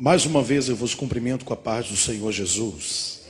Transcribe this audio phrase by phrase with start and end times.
[0.00, 3.22] Mais uma vez eu vos cumprimento com a paz do Senhor Jesus.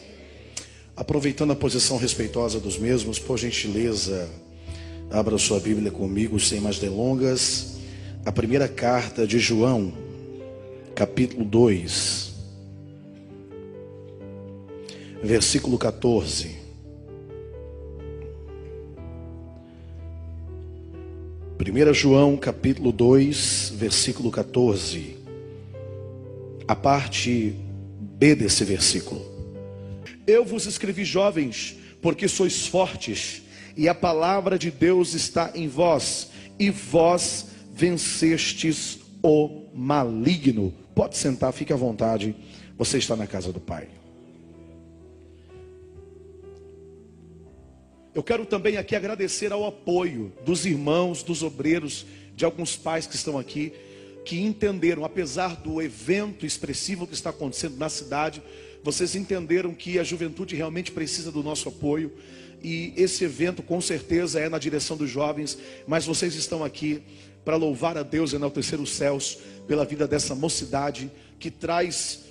[0.95, 4.29] Aproveitando a posição respeitosa dos mesmos, por gentileza,
[5.11, 7.79] abra sua Bíblia comigo sem mais delongas.
[8.23, 9.95] A primeira carta de João,
[10.95, 12.35] capítulo 2,
[15.23, 16.55] versículo 14.
[21.57, 25.18] Primeira João, capítulo 2, versículo 14
[26.69, 27.55] a parte
[27.99, 29.25] B desse versículo.
[30.27, 33.43] Eu vos escrevi jovens, porque sois fortes,
[33.75, 36.29] e a palavra de Deus está em vós,
[36.59, 40.75] e vós vencestes o maligno.
[40.95, 42.37] Pode sentar, fique à vontade.
[42.77, 43.89] Você está na casa do Pai.
[48.15, 52.05] Eu quero também aqui agradecer ao apoio dos irmãos, dos obreiros,
[52.37, 53.73] de alguns pais que estão aqui
[54.29, 58.43] que entenderam, apesar do evento expressivo que está acontecendo na cidade,
[58.85, 62.13] vocês entenderam que a juventude realmente precisa do nosso apoio.
[62.63, 67.03] E esse evento com certeza é na direção dos jovens, mas vocês estão aqui
[67.43, 72.25] para louvar a Deus e enaltecer os céus pela vida dessa mocidade que traz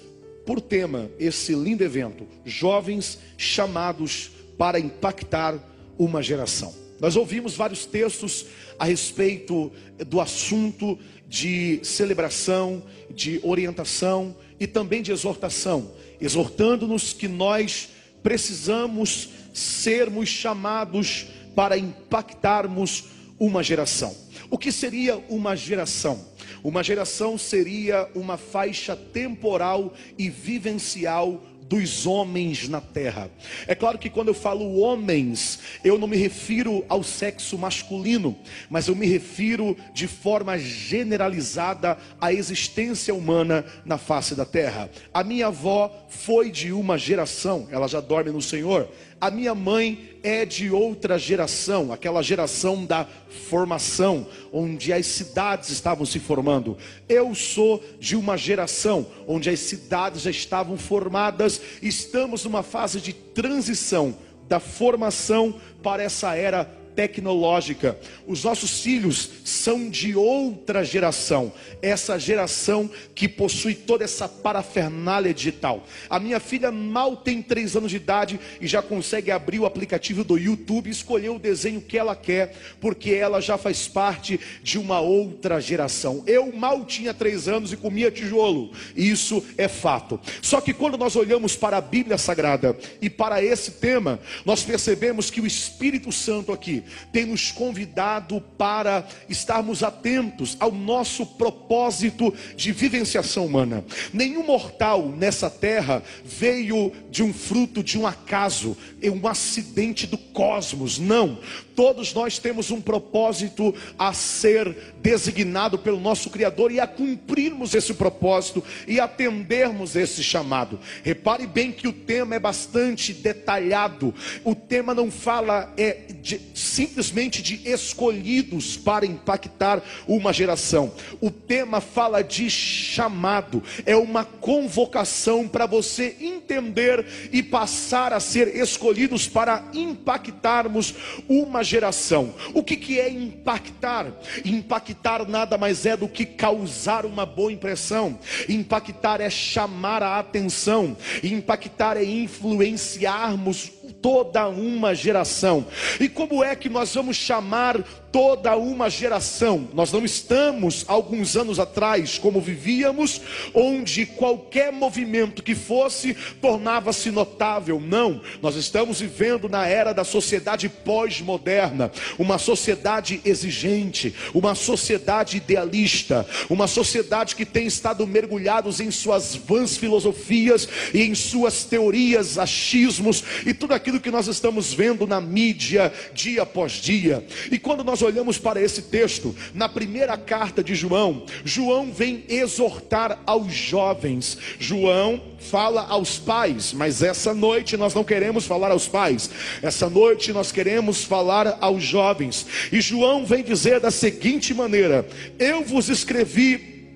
[0.45, 5.58] por tema esse lindo evento: jovens chamados para impactar
[5.98, 6.76] uma geração.
[7.00, 8.45] Nós ouvimos vários textos
[8.78, 9.72] a respeito
[10.06, 17.89] do assunto de celebração, de orientação e também de exortação, exortando-nos que nós
[18.23, 23.05] precisamos sermos chamados para impactarmos
[23.39, 24.16] uma geração.
[24.50, 26.25] O que seria uma geração?
[26.64, 33.30] Uma geração seria uma faixa temporal e vivencial dos homens na terra.
[33.68, 38.38] É claro que quando eu falo homens, eu não me refiro ao sexo masculino,
[38.70, 44.90] mas eu me refiro de forma generalizada à existência humana na face da terra.
[45.14, 48.90] A minha avó foi de uma geração, ela já dorme no Senhor.
[49.20, 53.08] A minha mãe é de outra geração, aquela geração da
[53.50, 56.78] formação, onde as cidades estavam se formando.
[57.10, 63.11] Eu sou de uma geração onde as cidades já estavam formadas, estamos numa fase de
[63.11, 64.16] transição
[64.48, 67.95] da formação para essa era tecnológica.
[68.25, 75.85] Os nossos filhos são de outra geração, essa geração que possui toda essa parafernália digital.
[76.09, 80.23] A minha filha mal tem três anos de idade e já consegue abrir o aplicativo
[80.23, 84.79] do YouTube e escolher o desenho que ela quer, porque ela já faz parte de
[84.79, 86.23] uma outra geração.
[86.25, 90.19] Eu mal tinha três anos e comia tijolo, isso é fato.
[90.41, 95.29] Só que quando nós olhamos para a Bíblia Sagrada e para esse tema, nós percebemos
[95.29, 102.71] que o Espírito Santo aqui tem nos convidado para estarmos atentos ao nosso propósito de
[102.71, 103.83] vivenciação humana.
[104.14, 110.97] Nenhum mortal nessa terra veio de um fruto de um acaso, um acidente do cosmos.
[110.97, 111.39] Não.
[111.75, 117.93] Todos nós temos um propósito a ser designado pelo nosso Criador e a cumprirmos esse
[117.93, 120.80] propósito e atendermos esse chamado.
[121.03, 124.13] Repare bem que o tema é bastante detalhado.
[124.43, 130.91] O tema não fala é de, simplesmente de escolhidos para impactar uma geração.
[131.21, 138.56] O tema fala de chamado, é uma convocação para você entender e passar a ser
[138.88, 140.95] escolhidos para impactarmos
[141.27, 142.33] uma geração.
[142.53, 144.07] O que, que é impactar?
[144.45, 148.18] Impactar nada mais é do que causar uma boa impressão.
[148.47, 150.95] Impactar é chamar a atenção.
[151.21, 153.71] Impactar é influenciarmos
[154.01, 155.65] toda uma geração.
[156.00, 157.81] E como é que nós vamos chamar
[158.12, 159.68] toda uma geração?
[159.74, 163.21] Nós não estamos alguns anos atrás como vivíamos,
[163.53, 167.80] onde qualquer movimento que fosse tornava-se notável.
[167.80, 176.25] Não, nós estamos vivendo na era da sociedade pós-moderna, uma sociedade exigente, uma sociedade idealista,
[176.50, 183.23] uma sociedade que tem estado mergulhados em suas vãs filosofias e em suas teorias, achismos
[183.45, 187.25] e tudo aquilo aquilo que nós estamos vendo na mídia dia após dia.
[187.50, 193.18] E quando nós olhamos para esse texto, na primeira carta de João, João vem exortar
[193.25, 194.38] aos jovens.
[194.60, 199.30] João fala aos pais, mas essa noite nós não queremos falar aos pais.
[199.62, 202.45] Essa noite nós queremos falar aos jovens.
[202.74, 205.07] E João vem dizer da seguinte maneira:
[205.39, 206.89] Eu vos escrevi,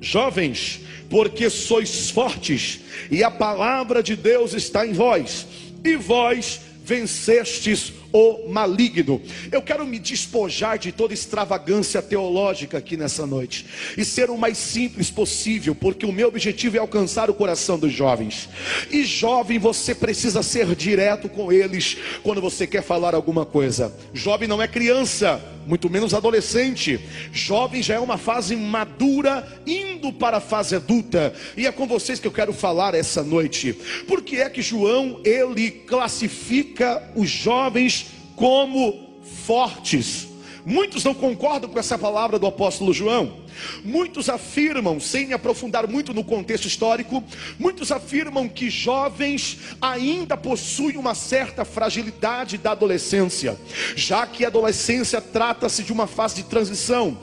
[0.00, 5.46] jovens, porque sois fortes, e a palavra de Deus está em vós
[5.84, 9.20] e vós vencestes o maligno.
[9.50, 13.66] Eu quero me despojar de toda extravagância teológica aqui nessa noite
[13.98, 17.92] e ser o mais simples possível, porque o meu objetivo é alcançar o coração dos
[17.92, 18.48] jovens.
[18.88, 23.92] E jovem, você precisa ser direto com eles quando você quer falar alguma coisa.
[24.12, 27.00] Jovem não é criança, muito menos adolescente.
[27.32, 31.34] Jovem já é uma fase madura, indo para a fase adulta.
[31.56, 33.72] E é com vocês que eu quero falar essa noite.
[34.06, 38.03] Por que é que João ele classifica os jovens
[38.36, 39.08] como
[39.46, 40.28] fortes?
[40.64, 43.43] Muitos não concordam com essa palavra do apóstolo João.
[43.84, 47.22] Muitos afirmam, sem aprofundar muito no contexto histórico,
[47.58, 53.58] muitos afirmam que jovens ainda possuem uma certa fragilidade da adolescência,
[53.96, 57.18] já que a adolescência trata-se de uma fase de transição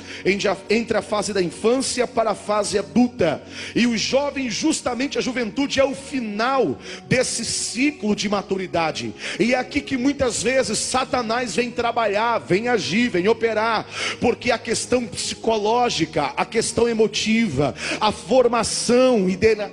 [0.70, 3.42] entre a fase da infância para a fase adulta,
[3.76, 6.78] e os jovens, justamente a juventude, é o final
[7.08, 13.10] desse ciclo de maturidade, e é aqui que muitas vezes Satanás vem trabalhar, vem agir,
[13.10, 13.86] vem operar,
[14.20, 19.28] porque a questão psicológica, a questão emotiva, a formação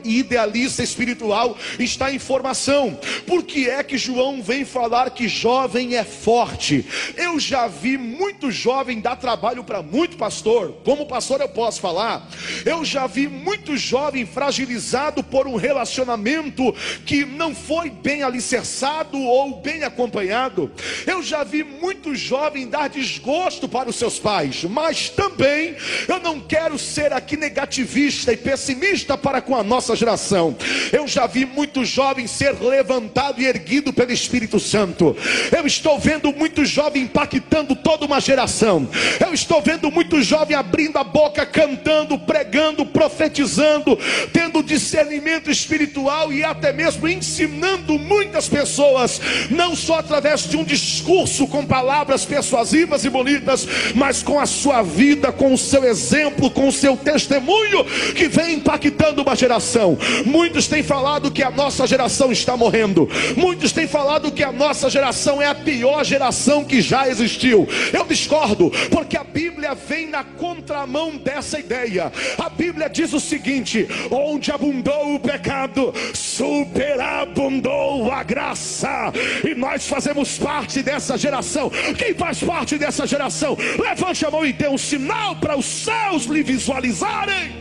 [0.04, 2.98] idealista espiritual está em formação.
[3.26, 6.84] Por que é que João vem falar que jovem é forte?
[7.16, 10.74] Eu já vi muito jovem dar trabalho para muito pastor.
[10.84, 12.28] Como pastor eu posso falar?
[12.64, 16.74] Eu já vi muito jovem fragilizado por um relacionamento
[17.04, 20.70] que não foi bem alicerçado ou bem acompanhado.
[21.06, 26.37] Eu já vi muito jovem dar desgosto para os seus pais, mas também eu não
[26.40, 30.56] quero ser aqui negativista e pessimista para com a nossa geração.
[30.92, 35.16] Eu já vi muitos jovens ser levantado e erguido pelo Espírito Santo.
[35.56, 38.88] Eu estou vendo muitos jovens impactando toda uma geração.
[39.20, 43.98] Eu estou vendo muitos jovens abrindo a boca, cantando, pregando, profetizando,
[44.32, 49.20] tendo discernimento espiritual e até mesmo ensinando muitas pessoas,
[49.50, 54.82] não só através de um discurso com palavras persuasivas e bonitas, mas com a sua
[54.82, 57.84] vida, com o seu exemplo exemplo, com o seu testemunho,
[58.14, 59.98] que vem impactando uma geração.
[60.24, 64.90] Muitos têm falado que a nossa geração está morrendo, muitos têm falado que a nossa
[64.90, 67.66] geração é a pior geração que já existiu.
[67.92, 72.12] Eu discordo, porque a Bíblia vem na contramão dessa ideia.
[72.38, 79.12] A Bíblia diz o seguinte: onde abundou o pecado, superabundou a graça,
[79.44, 81.70] e nós fazemos parte dessa geração.
[81.96, 83.56] Quem faz parte dessa geração?
[83.78, 87.52] Levante a mão e dê um sinal para os céus céus lhe visualizarem.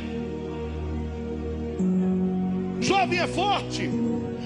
[2.80, 3.90] Jovem é forte,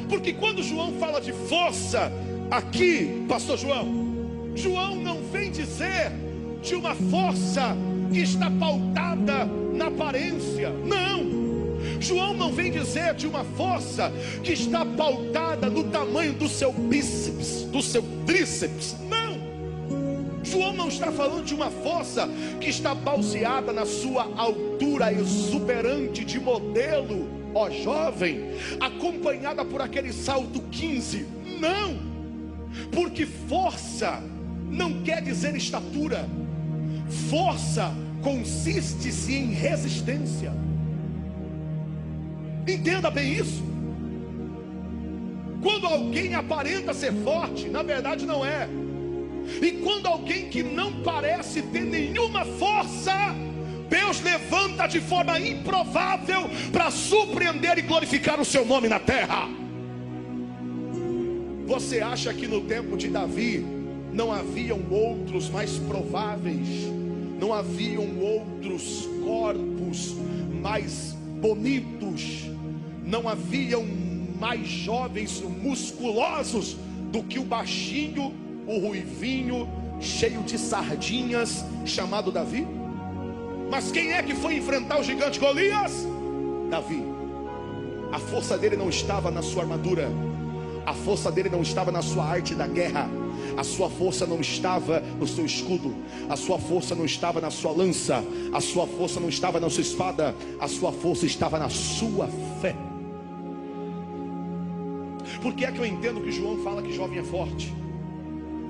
[0.10, 2.12] porque quando João fala de força,
[2.50, 3.88] aqui, Pastor João,
[4.56, 6.12] João não vem dizer
[6.62, 7.76] de uma força
[8.12, 11.42] que está pautada na aparência, não.
[12.00, 14.12] João não vem dizer de uma força
[14.44, 19.21] que está pautada no tamanho do seu bíceps, do seu tríceps, não.
[20.52, 22.28] João não está falando de uma força
[22.60, 30.60] que está baseada na sua altura exuberante de modelo, ó jovem, acompanhada por aquele salto
[30.70, 31.26] 15.
[31.58, 31.98] Não,
[32.92, 34.22] porque força
[34.70, 36.28] não quer dizer estatura,
[37.30, 40.54] força consiste-se em resistência.
[42.68, 43.64] Entenda bem isso.
[45.62, 48.68] Quando alguém aparenta ser forte, na verdade não é.
[49.62, 53.14] E quando alguém que não parece ter nenhuma força,
[53.90, 59.50] Deus levanta de forma improvável para surpreender e glorificar o seu nome na terra.
[61.66, 63.66] Você acha que no tempo de Davi
[64.14, 66.68] não haviam outros mais prováveis,
[67.40, 70.16] não haviam outros corpos
[70.62, 72.50] mais bonitos,
[73.04, 73.86] não haviam
[74.40, 76.78] mais jovens musculosos
[77.12, 78.34] do que o baixinho
[78.72, 79.68] o ruivinho,
[80.00, 82.66] cheio de sardinhas, chamado Davi?
[83.70, 86.08] Mas quem é que foi enfrentar o gigante Golias?
[86.70, 87.04] Davi.
[88.12, 90.10] A força dele não estava na sua armadura,
[90.86, 93.10] a força dele não estava na sua arte da guerra,
[93.58, 95.96] a sua força não estava no seu escudo,
[96.30, 98.24] a sua força não estava na sua lança,
[98.54, 102.28] a sua força não estava na sua espada, a sua força estava na sua
[102.62, 102.76] fé.
[105.42, 107.74] Por que é que eu entendo que João fala que jovem é forte?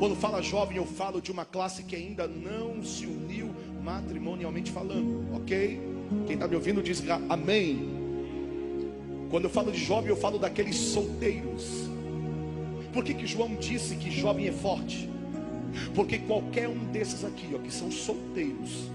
[0.02, 3.52] Quando fala jovem, eu falo de uma classe que ainda não se uniu
[3.84, 5.80] matrimonialmente falando, ok?
[6.26, 7.88] Quem está me ouvindo diz amém.
[9.30, 11.88] Quando eu falo de jovem, eu falo daqueles solteiros.
[12.92, 15.08] Por que, que João disse que jovem é forte?
[15.94, 18.90] Porque qualquer um desses aqui, ó, que são solteiros,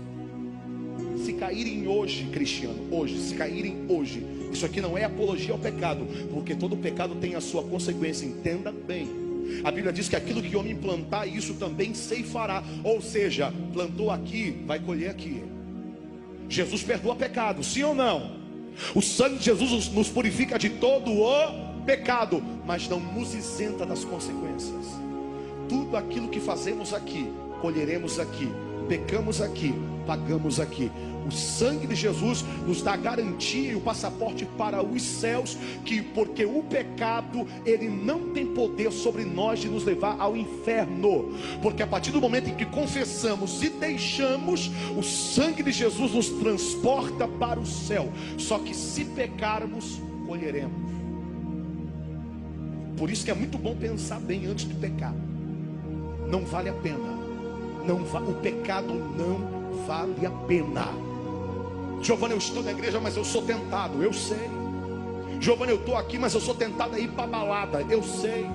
[1.25, 6.05] se caírem hoje, cristiano, hoje, se caírem hoje, isso aqui não é apologia ao pecado,
[6.33, 9.26] porque todo pecado tem a sua consequência, entenda bem.
[9.65, 12.63] A Bíblia diz que aquilo que o homem plantar, isso também ceifará.
[12.85, 15.43] Ou seja, plantou aqui, vai colher aqui.
[16.49, 18.37] Jesus perdoa pecado, sim ou não?
[18.95, 24.05] O sangue de Jesus nos purifica de todo o pecado, mas não nos isenta das
[24.05, 24.87] consequências.
[25.69, 27.27] Tudo aquilo que fazemos aqui,
[27.61, 28.49] colheremos aqui.
[28.89, 29.75] Pecamos aqui,
[30.07, 30.91] pagamos aqui.
[31.27, 36.45] O sangue de Jesus nos dá garantia e o passaporte para os céus, que porque
[36.45, 41.35] o pecado ele não tem poder sobre nós de nos levar ao inferno.
[41.61, 46.29] Porque a partir do momento em que confessamos e deixamos, o sangue de Jesus nos
[46.29, 48.09] transporta para o céu.
[48.39, 50.87] Só que se pecarmos, colheremos.
[52.97, 55.15] Por isso que é muito bom pensar bem antes de pecar.
[56.31, 57.17] Não vale a pena.
[57.87, 60.89] Não va o pecado não vale a pena.
[62.03, 64.03] Giovanni, eu estou na igreja, mas eu sou tentado.
[64.03, 64.49] Eu sei.
[65.41, 67.85] Giovanni, eu estou aqui, mas eu sou tentado a ir para balada.
[67.89, 68.47] Eu sei.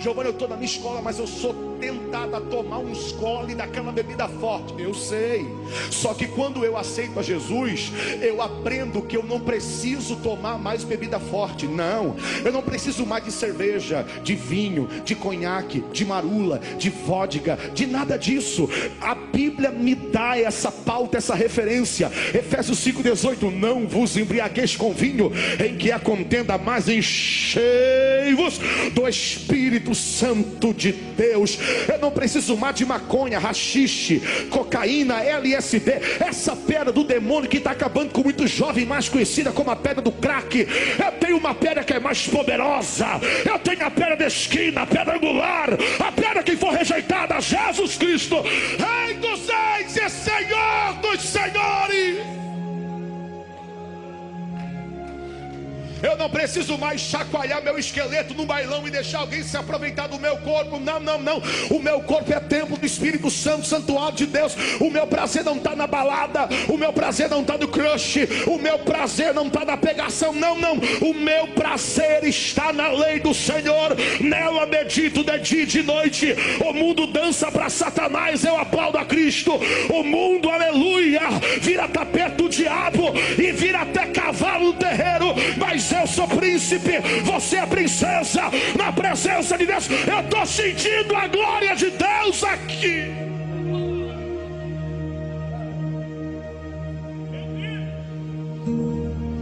[0.00, 3.92] Giovanni, eu estou na minha escola, mas eu sou tentado a tomar um escole daquela
[3.92, 4.74] bebida forte.
[4.78, 5.46] Eu sei.
[5.90, 10.84] Só que quando eu aceito a Jesus, eu aprendo que eu não preciso tomar mais
[10.84, 11.66] bebida forte.
[11.66, 12.16] Não.
[12.44, 17.86] Eu não preciso mais de cerveja, de vinho, de conhaque, de marula, de vodka, de
[17.86, 18.68] nada disso.
[19.00, 22.10] A Bíblia me dá essa pauta, essa referência.
[22.34, 25.30] Efésios 5:18, não vos embriagueis com vinho,
[25.64, 28.58] em que a contenda mais enchei-vos
[28.92, 31.56] do Espírito Santo de Deus.
[31.88, 37.70] Eu não preciso mais de maconha, rachixe, cocaína, LSD, essa pedra do demônio que está
[37.70, 40.66] acabando com muito jovem, mais conhecida como a pedra do crack.
[40.98, 43.06] Eu tenho uma pedra que é mais poderosa.
[43.48, 47.96] Eu tenho a pedra da esquina, a pedra angular, a pedra que for rejeitada, Jesus
[47.96, 49.50] Cristo, Rei dos
[56.02, 60.18] Eu não preciso mais chacoalhar meu esqueleto no bailão e deixar alguém se aproveitar do
[60.18, 60.78] meu corpo.
[60.78, 61.42] Não, não, não.
[61.70, 64.56] O meu corpo é templo do Espírito Santo, santuário de Deus.
[64.80, 66.48] O meu prazer não está na balada.
[66.68, 68.28] O meu prazer não está no crush.
[68.46, 70.32] O meu prazer não está na pegação.
[70.32, 70.74] Não, não.
[71.00, 73.96] O meu prazer está na lei do Senhor.
[74.20, 76.34] Nela medito de dia e de noite.
[76.64, 78.44] O mundo dança para Satanás.
[78.44, 79.52] Eu aplaudo a Cristo.
[79.90, 81.22] O mundo, aleluia,
[81.60, 85.34] vira tapete do diabo e vira até cavalo no terreiro.
[85.56, 88.42] Mas eu sou príncipe, você é princesa,
[88.76, 93.28] na presença de Deus, eu estou sentindo a glória de Deus aqui.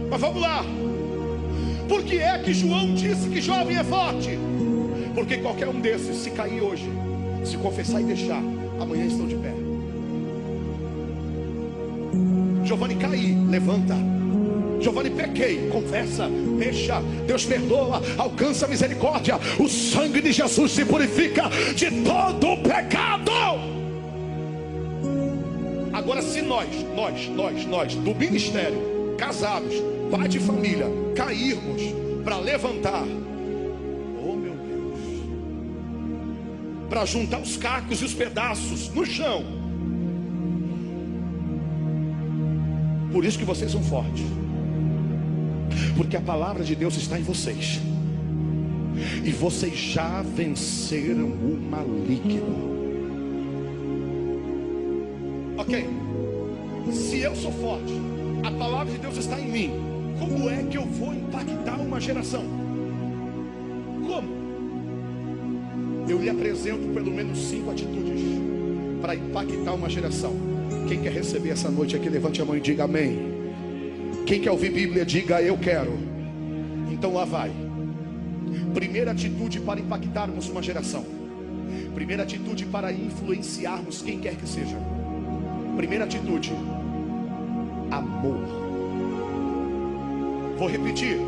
[0.09, 0.63] Mas vamos lá,
[1.87, 4.37] por que é que João disse que jovem é forte?
[5.13, 6.89] Porque qualquer um desses, se cair hoje,
[7.43, 8.41] se confessar e deixar,
[8.79, 9.53] amanhã estão de pé.
[12.63, 13.95] Giovanni cair, levanta.
[14.79, 21.43] Giovanni, pequei, confessa, deixa, Deus perdoa, alcança a misericórdia, o sangue de Jesus se purifica
[21.75, 23.31] de todo o pecado.
[25.91, 29.73] Agora, se nós, nós, nós, nós, do ministério, casados,
[30.11, 30.85] pai de família,
[31.15, 31.81] cairmos
[32.23, 33.03] para levantar,
[34.23, 34.99] oh meu Deus,
[36.87, 39.43] para juntar os cacos e os pedaços no chão,
[43.11, 44.46] por isso que vocês são fortes
[45.95, 47.79] porque a palavra de Deus está em vocês.
[49.23, 52.77] E vocês já venceram o maligno.
[55.57, 55.87] Ok,
[56.91, 57.93] se eu sou forte,
[58.43, 59.71] a palavra de Deus está em mim.
[60.19, 62.43] Como é que eu vou impactar uma geração?
[64.05, 64.27] Como?
[66.07, 68.21] Eu lhe apresento pelo menos cinco atitudes
[69.01, 70.33] para impactar uma geração.
[70.87, 73.36] Quem quer receber essa noite aqui, levante a mão e diga amém.
[74.27, 75.97] Quem quer ouvir Bíblia, diga eu quero.
[76.91, 77.49] Então lá vai.
[78.73, 81.05] Primeira atitude para impactarmos uma geração.
[81.95, 84.75] Primeira atitude para influenciarmos quem quer que seja.
[85.77, 86.51] Primeira atitude:
[87.89, 88.41] amor.
[90.57, 91.19] Vou repetir: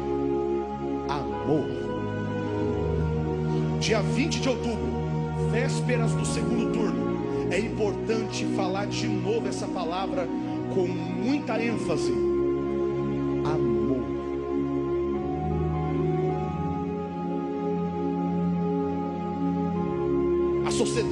[1.08, 1.68] amor.
[3.80, 10.28] Dia 20 de outubro, vésperas do segundo turno, é importante falar de novo essa palavra
[10.76, 12.29] com muita ênfase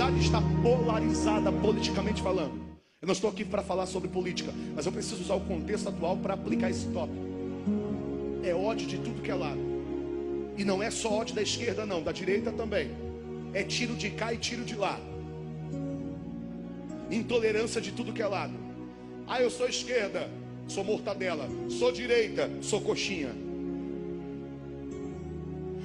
[0.07, 2.65] sociedade está polarizada politicamente falando.
[3.01, 6.17] Eu não estou aqui para falar sobre política, mas eu preciso usar o contexto atual
[6.17, 7.27] para aplicar esse tópico.
[8.43, 9.59] É ódio de tudo que é lado.
[10.57, 12.89] E não é só ódio da esquerda, não, da direita também.
[13.53, 14.99] É tiro de cá e tiro de lá.
[17.11, 18.53] Intolerância de tudo que é lado.
[19.27, 20.29] Ah, eu sou esquerda,
[20.67, 21.47] sou mortadela.
[21.69, 23.31] Sou direita, sou coxinha.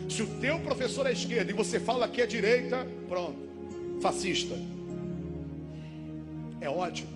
[0.09, 3.52] Se o teu professor é esquerda e você fala que é direita, pronto,
[4.03, 4.55] fascista.
[6.61, 7.07] É ódio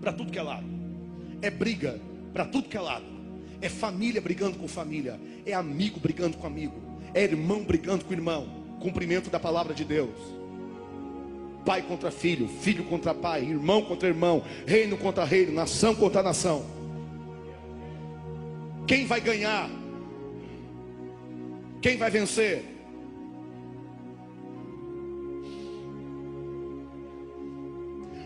[0.00, 0.66] para tudo que é lado.
[1.40, 1.98] É briga
[2.32, 3.06] para tudo que é lado.
[3.60, 5.18] É família brigando com família.
[5.46, 6.74] É amigo brigando com amigo.
[7.14, 8.46] É irmão brigando com irmão.
[8.80, 10.14] Cumprimento da palavra de Deus.
[11.64, 16.62] Pai contra filho, filho contra pai, irmão contra irmão, reino contra reino, nação contra nação.
[18.86, 19.70] Quem vai ganhar?
[21.80, 22.73] Quem vai vencer?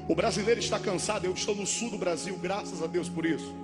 [0.08, 3.54] O brasileiro está cansado, eu estou no sul do Brasil, graças a Deus por isso.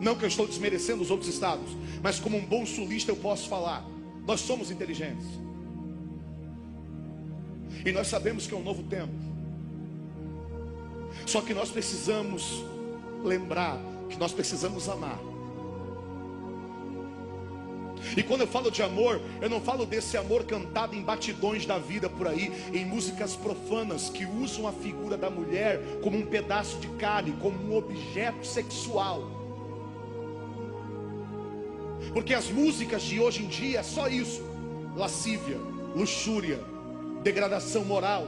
[0.00, 3.48] Não que eu estou desmerecendo os outros estados, mas como um bom sulista eu posso
[3.48, 3.84] falar.
[4.24, 5.26] Nós somos inteligentes.
[7.84, 9.12] E nós sabemos que é um novo tempo.
[11.26, 12.64] Só que nós precisamos
[13.24, 13.78] lembrar
[14.08, 15.18] que nós precisamos amar.
[18.18, 21.78] E quando eu falo de amor, eu não falo desse amor cantado em batidões da
[21.78, 26.78] vida por aí, em músicas profanas que usam a figura da mulher como um pedaço
[26.78, 29.22] de carne, como um objeto sexual.
[32.12, 34.42] Porque as músicas de hoje em dia é só isso:
[34.96, 35.58] lascívia,
[35.94, 36.58] luxúria,
[37.22, 38.26] degradação moral.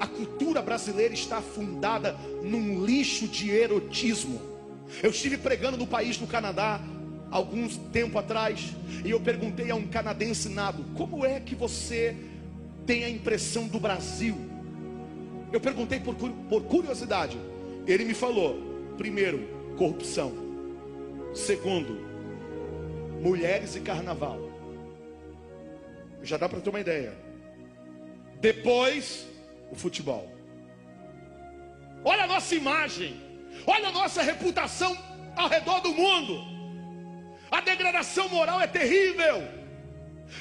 [0.00, 4.40] A cultura brasileira está fundada num lixo de erotismo.
[5.02, 6.80] Eu estive pregando no país do Canadá
[7.32, 8.74] alguns tempo atrás,
[9.04, 12.14] e eu perguntei a um canadense nado: como é que você
[12.86, 14.36] tem a impressão do Brasil?
[15.50, 17.38] Eu perguntei por, por curiosidade.
[17.86, 20.32] Ele me falou: primeiro, corrupção.
[21.34, 21.98] Segundo,
[23.22, 24.38] mulheres e carnaval.
[26.22, 27.14] Já dá para ter uma ideia.
[28.40, 29.26] Depois,
[29.70, 30.30] o futebol.
[32.04, 33.20] Olha a nossa imagem,
[33.66, 34.96] olha a nossa reputação
[35.36, 36.51] ao redor do mundo.
[37.52, 39.46] A degradação moral é terrível.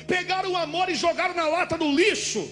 [0.08, 2.50] Pegaram o amor e jogaram na lata do lixo.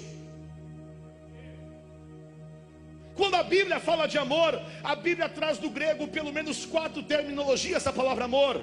[3.15, 7.77] Quando a Bíblia fala de amor, a Bíblia traz do grego pelo menos quatro terminologias
[7.77, 8.61] essa palavra amor.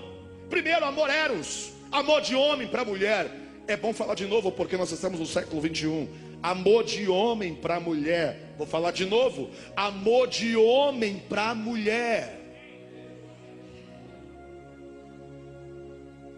[0.50, 3.30] Primeiro, amor eros, amor de homem para mulher.
[3.66, 6.08] É bom falar de novo porque nós estamos no século 21.
[6.42, 8.54] Amor de homem para mulher.
[8.58, 9.50] Vou falar de novo.
[9.74, 12.35] Amor de homem para mulher.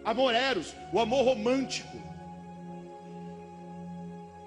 [0.08, 1.98] Amor eros, o amor romântico.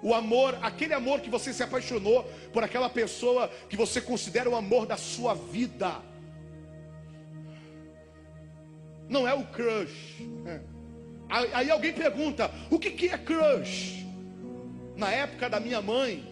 [0.01, 4.55] O amor, aquele amor que você se apaixonou por aquela pessoa que você considera o
[4.55, 6.01] amor da sua vida.
[9.07, 10.27] Não é o crush.
[10.47, 10.61] É.
[11.29, 14.03] Aí alguém pergunta: o que, que é crush?
[14.97, 16.25] Na época da minha mãe,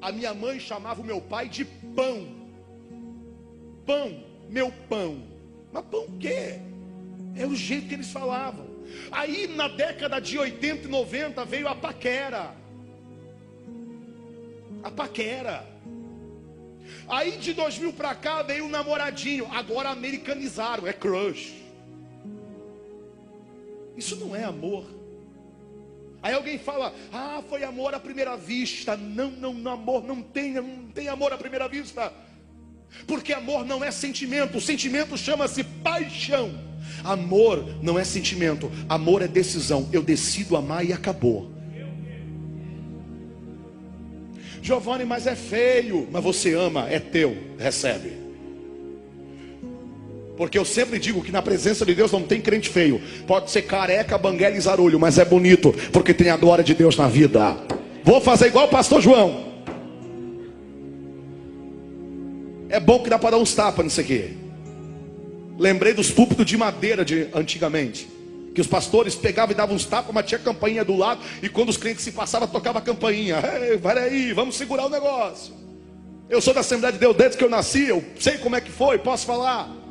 [0.00, 2.28] a minha mãe chamava o meu pai de pão.
[3.84, 5.20] Pão, meu pão.
[5.72, 6.60] Mas pão o quê?
[7.36, 8.66] É o jeito que eles falavam.
[9.10, 12.54] Aí na década de 80 e 90 veio a paquera.
[14.82, 15.66] A paquera.
[17.08, 19.46] Aí de 2000 para cá veio o namoradinho.
[19.50, 21.54] Agora americanizaram, é crush.
[23.96, 24.84] Isso não é amor.
[26.22, 28.96] Aí alguém fala: "Ah, foi amor à primeira vista".
[28.96, 32.12] Não, não, não amor não tem, não tem amor à primeira vista.
[33.06, 36.52] Porque amor não é sentimento, o sentimento chama-se paixão.
[37.04, 39.88] Amor não é sentimento, amor é decisão.
[39.92, 41.50] Eu decido amar e acabou.
[44.62, 48.12] Giovanni, mas é feio, mas você ama, é teu, recebe.
[50.36, 53.00] Porque eu sempre digo que na presença de Deus não tem crente feio.
[53.26, 56.96] Pode ser careca, banguela e zarulho, mas é bonito, porque tem a glória de Deus
[56.96, 57.56] na vida.
[58.04, 59.51] Vou fazer igual o pastor João.
[62.72, 64.34] É bom que dá para dar uns tapas nisso aqui.
[65.58, 68.08] Lembrei dos púlpitos de madeira de antigamente.
[68.54, 71.20] Que os pastores pegavam e davam uns tapas, mas tinha campainha do lado.
[71.42, 73.42] E quando os crentes se passavam, tocava a campainha.
[73.60, 75.52] Ei, aí, vamos segurar o negócio.
[76.30, 77.88] Eu sou da Assembleia de Deus desde que eu nasci.
[77.88, 79.81] Eu sei como é que foi, posso falar.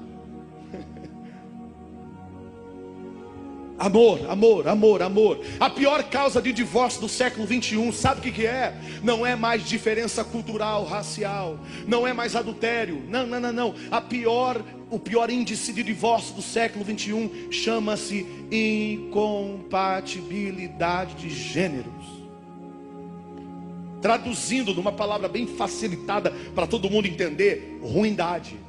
[3.81, 5.39] Amor, amor, amor, amor.
[5.59, 8.79] A pior causa de divórcio do século 21, sabe o que, que é?
[9.01, 13.03] Não é mais diferença cultural, racial, não é mais adultério.
[13.09, 13.73] Não, não, não, não.
[13.89, 22.21] A pior, o pior índice de divórcio do século 21 chama-se incompatibilidade de gêneros.
[23.99, 28.59] Traduzindo numa palavra bem facilitada para todo mundo entender, ruindade.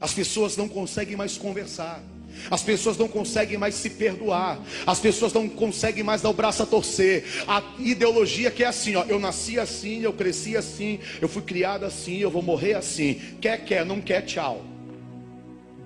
[0.00, 2.02] As pessoas não conseguem mais conversar.
[2.50, 4.60] As pessoas não conseguem mais se perdoar.
[4.86, 7.24] As pessoas não conseguem mais dar o braço a torcer.
[7.46, 11.84] A ideologia que é assim, ó, eu nasci assim, eu cresci assim, eu fui criado
[11.84, 13.20] assim, eu vou morrer assim.
[13.40, 14.64] Quer, quer, não quer, tchau.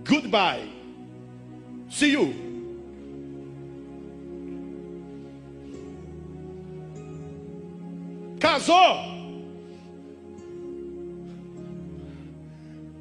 [0.07, 0.69] Goodbye.
[1.91, 2.35] See you.
[8.39, 9.13] Casou.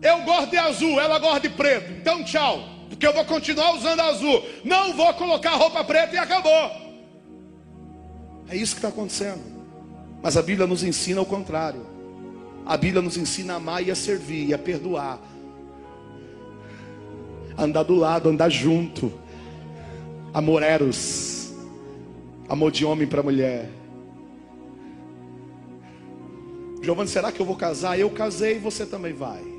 [0.01, 1.91] Eu gosto de azul, ela gosta de preto.
[1.91, 2.80] Então, tchau.
[2.91, 4.43] Porque eu vou continuar usando azul.
[4.65, 6.71] Não vou colocar roupa preta e acabou.
[8.49, 9.41] É isso que está acontecendo.
[10.21, 11.85] Mas a Bíblia nos ensina o contrário.
[12.65, 15.19] A Bíblia nos ensina a amar e a servir e a perdoar.
[17.57, 19.11] Andar do lado, andar junto.
[20.33, 21.53] Amor eros.
[22.49, 23.69] Amor de homem para mulher.
[26.83, 27.97] Giovanni, será que eu vou casar?
[27.97, 29.50] Eu casei e você também vai.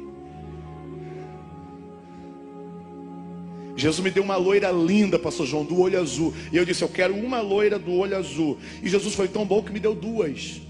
[3.75, 6.35] Jesus me deu uma loira linda, pastor João, do olho azul.
[6.53, 8.59] E eu disse, eu quero uma loira do olho azul.
[8.83, 10.61] E Jesus foi tão bom que me deu duas.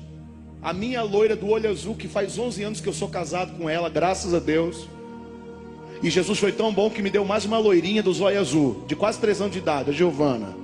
[0.62, 3.68] A minha loira do olho azul, que faz 11 anos que eu sou casado com
[3.68, 4.88] ela, graças a Deus.
[6.02, 8.94] E Jesus foi tão bom que me deu mais uma loirinha dos olhos azul, de
[8.94, 10.56] quase 3 anos de idade, a Giovana.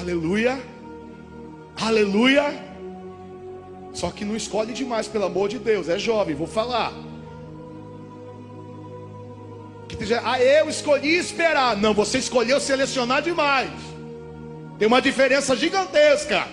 [0.00, 0.60] Aleluia.
[1.76, 2.70] Aleluia.
[3.92, 5.88] Só que não escolhe demais, pelo amor de Deus.
[5.88, 7.09] É jovem, vou falar.
[9.90, 11.76] Que dizer, ah, eu escolhi esperar.
[11.76, 13.70] Não, você escolheu selecionar demais.
[14.78, 16.46] Tem uma diferença gigantesca.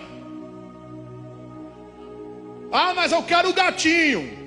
[2.71, 4.37] Ah, mas eu quero o gatinho.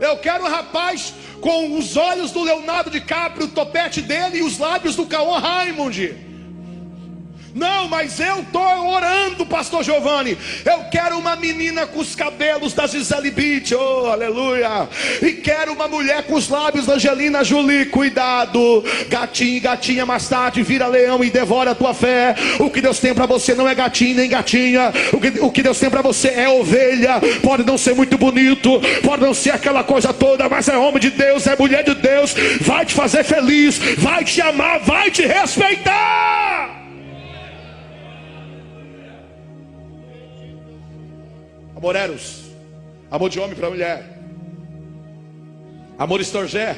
[0.00, 4.58] Eu quero o rapaz com os olhos do Leonardo DiCaprio, o topete dele e os
[4.58, 6.23] lábios do Caon Raymond.
[7.54, 10.36] Não, mas eu estou orando, pastor Giovanni.
[10.64, 14.88] Eu quero uma menina com os cabelos da Gisele Beach, oh, aleluia.
[15.22, 17.86] E quero uma mulher com os lábios da Angelina Jolie.
[17.86, 22.34] Cuidado, gatinho, gatinha, mais tarde vira leão e devora a tua fé.
[22.58, 24.92] O que Deus tem para você não é gatinho nem gatinha.
[25.12, 27.20] O que, o que Deus tem para você é ovelha.
[27.40, 31.10] Pode não ser muito bonito, pode não ser aquela coisa toda, mas é homem de
[31.10, 32.34] Deus, é mulher de Deus.
[32.62, 36.53] Vai te fazer feliz, vai te amar, vai te respeitar.
[41.84, 42.44] Amor eros,
[43.10, 44.18] amor de homem para mulher,
[45.98, 46.74] amor estorgé,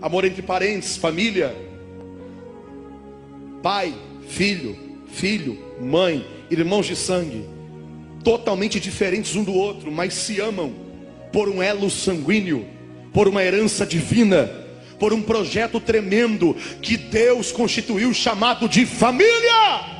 [0.00, 1.52] amor entre parentes, família,
[3.60, 3.92] pai,
[4.28, 7.48] filho, filho, mãe, irmãos de sangue,
[8.22, 10.72] totalmente diferentes um do outro, mas se amam
[11.32, 12.64] por um elo sanguíneo,
[13.12, 14.48] por uma herança divina,
[15.00, 19.97] por um projeto tremendo que Deus constituiu chamado de família.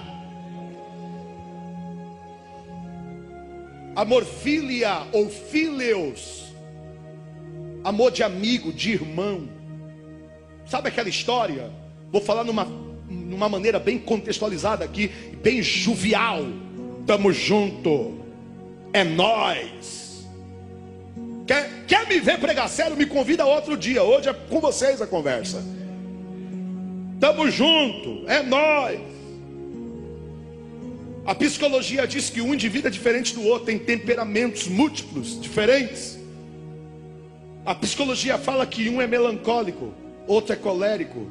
[3.98, 6.54] Amor filia ou fileus.
[7.82, 9.48] Amor de amigo, de irmão.
[10.64, 11.68] Sabe aquela história?
[12.12, 12.64] Vou falar numa,
[13.08, 15.08] numa maneira bem contextualizada aqui,
[15.42, 16.44] bem jovial.
[17.08, 18.20] Tamo junto.
[18.92, 20.28] É nós.
[21.44, 22.96] Quer, quer me ver pregar sério?
[22.96, 24.04] Me convida outro dia.
[24.04, 25.61] Hoje é com vocês a conversa.
[27.18, 28.30] Tamo junto.
[28.30, 29.17] É nós.
[31.28, 36.18] A psicologia diz que um indivíduo é diferente do outro, tem temperamentos múltiplos, diferentes.
[37.66, 39.92] A psicologia fala que um é melancólico,
[40.26, 41.28] outro é colérico,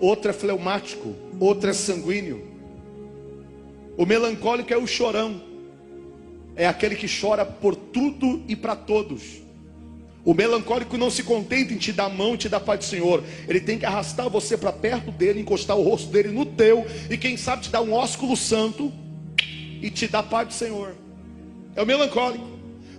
[0.00, 2.48] outro é fleumático, outro é sanguíneo.
[3.94, 5.38] O melancólico é o chorão,
[6.56, 9.42] é aquele que chora por tudo e para todos.
[10.24, 13.22] O melancólico não se contenta em te dar a mão te dar paz do Senhor.
[13.46, 17.18] Ele tem que arrastar você para perto dele, encostar o rosto dele no teu e
[17.18, 18.90] quem sabe te dar um ósculo santo
[19.80, 20.94] e te dá paz do Senhor.
[21.74, 22.48] É o melancólico.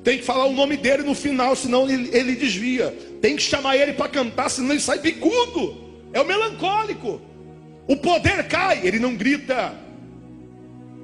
[0.03, 2.91] Tem que falar o nome dele no final, senão ele, ele desvia.
[3.21, 5.77] Tem que chamar ele para cantar, senão ele sai bicudo.
[6.11, 7.21] É o melancólico.
[7.87, 9.73] O poder cai, ele não grita,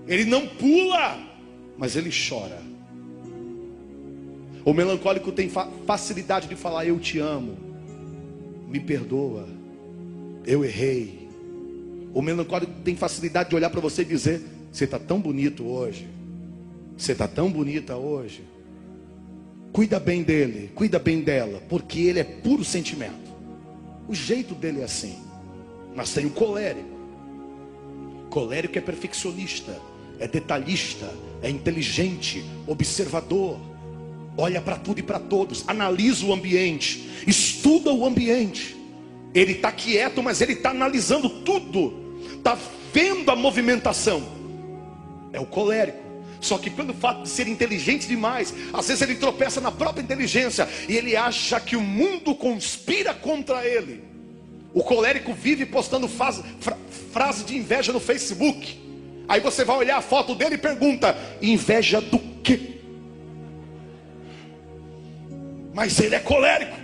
[0.07, 1.19] ele não pula,
[1.77, 2.61] mas ele chora.
[4.63, 7.57] O melancólico tem fa facilidade de falar: Eu te amo,
[8.67, 9.47] me perdoa,
[10.45, 11.27] eu errei.
[12.13, 16.07] O melancólico tem facilidade de olhar para você e dizer: você está tão bonito hoje.
[16.97, 18.43] Você está tão bonita hoje.
[19.71, 23.27] Cuida bem dele, cuida bem dela, porque ele é puro sentimento.
[24.07, 25.17] O jeito dele é assim.
[25.95, 26.97] Mas tem o colérico.
[28.29, 29.79] Colérico é perfeccionista,
[30.19, 33.59] é detalhista, é inteligente, observador.
[34.35, 38.75] Olha para tudo e para todos, analisa o ambiente, estuda o ambiente.
[39.33, 41.93] Ele está quieto, mas ele está analisando tudo,
[42.35, 42.57] está
[42.93, 44.36] vendo a movimentação
[45.33, 46.07] é o colérico.
[46.39, 50.67] Só que pelo fato de ser inteligente demais, às vezes ele tropeça na própria inteligência
[50.87, 54.03] e ele acha que o mundo conspira contra ele.
[54.73, 56.43] O colérico vive postando frase,
[57.11, 58.77] frase de inveja no Facebook.
[59.27, 62.77] Aí você vai olhar a foto dele e pergunta: inveja do quê?
[65.73, 66.77] Mas ele é colérico,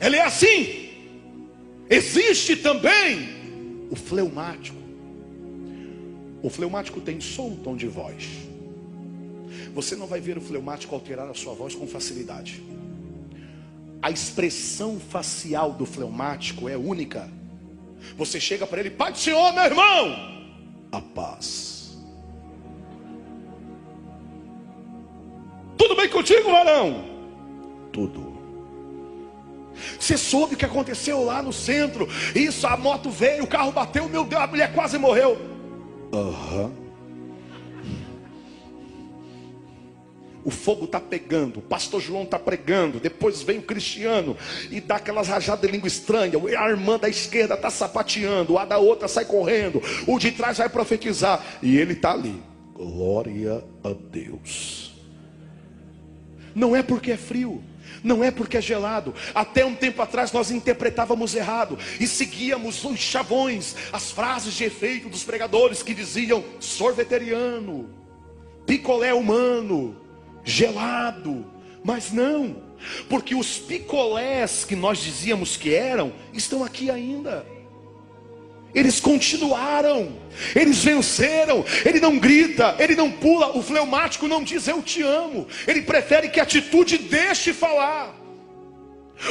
[0.00, 0.88] ele é assim.
[1.88, 3.28] Existe também
[3.90, 4.83] o fleumático
[6.44, 8.28] O fleumático tem só um tom de voz.
[9.74, 12.62] Você não vai ver o fleumático alterar a sua voz com facilidade.
[14.02, 17.30] A expressão facial do fleumático é única.
[18.18, 20.44] Você chega para ele, Pai do Senhor, meu irmão,
[20.92, 21.96] a paz.
[25.78, 27.06] Tudo bem contigo, varão?
[27.90, 28.34] Tudo.
[29.98, 32.06] Você soube o que aconteceu lá no centro?
[32.34, 35.54] Isso, a moto veio, o carro bateu, meu Deus, a mulher quase morreu.
[36.14, 36.72] Aham.
[40.44, 44.36] O fogo está pegando, o pastor João está pregando, depois vem o cristiano
[44.70, 46.34] e dá aquelas rajadas de língua estranha.
[46.58, 50.68] A irmã da esquerda está sapateando, a da outra sai correndo, o de trás vai
[50.68, 52.42] profetizar, e ele está ali.
[52.74, 54.94] Glória a Deus.
[56.54, 57.62] Não é porque é frio,
[58.02, 59.14] não é porque é gelado.
[59.34, 65.08] Até um tempo atrás nós interpretávamos errado e seguíamos os chavões, as frases de efeito
[65.08, 67.88] dos pregadores que diziam sorveteriano,
[68.66, 69.96] picolé humano,
[70.44, 71.46] gelado.
[71.82, 72.62] Mas não,
[73.08, 77.53] porque os picolés que nós dizíamos que eram, estão aqui ainda.
[78.74, 80.18] Eles continuaram,
[80.54, 81.64] eles venceram.
[81.84, 83.56] Ele não grita, ele não pula.
[83.56, 85.46] O fleumático não diz eu te amo.
[85.66, 88.14] Ele prefere que a atitude deixe falar.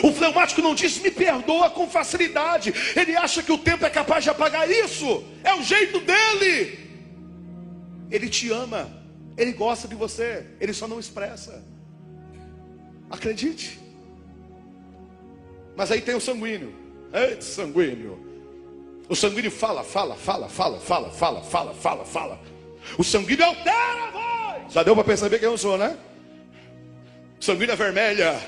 [0.01, 2.73] O fleumático não diz me perdoa com facilidade.
[2.95, 5.23] Ele acha que o tempo é capaz de apagar isso.
[5.43, 6.79] É o jeito dele.
[8.09, 8.89] Ele te ama,
[9.35, 11.63] ele gosta de você, ele só não expressa.
[13.09, 13.79] Acredite.
[15.75, 16.73] Mas aí tem o sanguíneo.
[17.11, 18.32] Ei, sanguíneo.
[19.13, 22.39] O sanguíneo fala, fala, fala, fala, fala, fala, fala, fala, fala.
[22.97, 24.73] O sanguíneo altera a voz.
[24.73, 25.95] Já deu para perceber quem eu sou, né?
[27.39, 28.41] Sanguínea vermelha.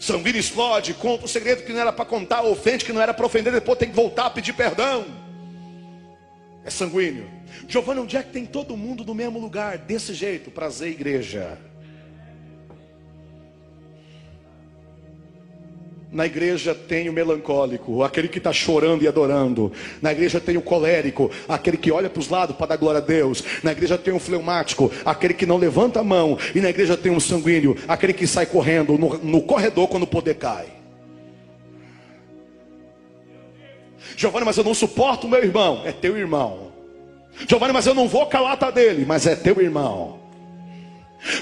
[0.00, 3.24] Sanguíneo explode, conta o segredo que não era para contar, ofende que não era para
[3.24, 5.06] ofender, depois tem que voltar a pedir perdão.
[6.64, 7.30] É sanguíneo.
[7.68, 9.78] Giovanni, onde é que tem todo mundo no mesmo lugar?
[9.78, 11.56] Desse jeito, prazer, igreja.
[16.12, 19.72] Na igreja tem o melancólico, aquele que está chorando e adorando.
[20.02, 23.02] Na igreja tem o colérico, aquele que olha para os lados para dar glória a
[23.02, 23.42] Deus.
[23.62, 26.36] Na igreja tem o fleumático, aquele que não levanta a mão.
[26.54, 30.06] E na igreja tem o sanguíneo, aquele que sai correndo no, no corredor quando o
[30.06, 30.66] poder cai.
[34.14, 35.80] Giovanni, mas eu não suporto meu irmão.
[35.86, 36.72] É teu irmão.
[37.48, 39.06] Giovanni, mas eu não vou calar a dele.
[39.06, 40.21] Mas é teu irmão.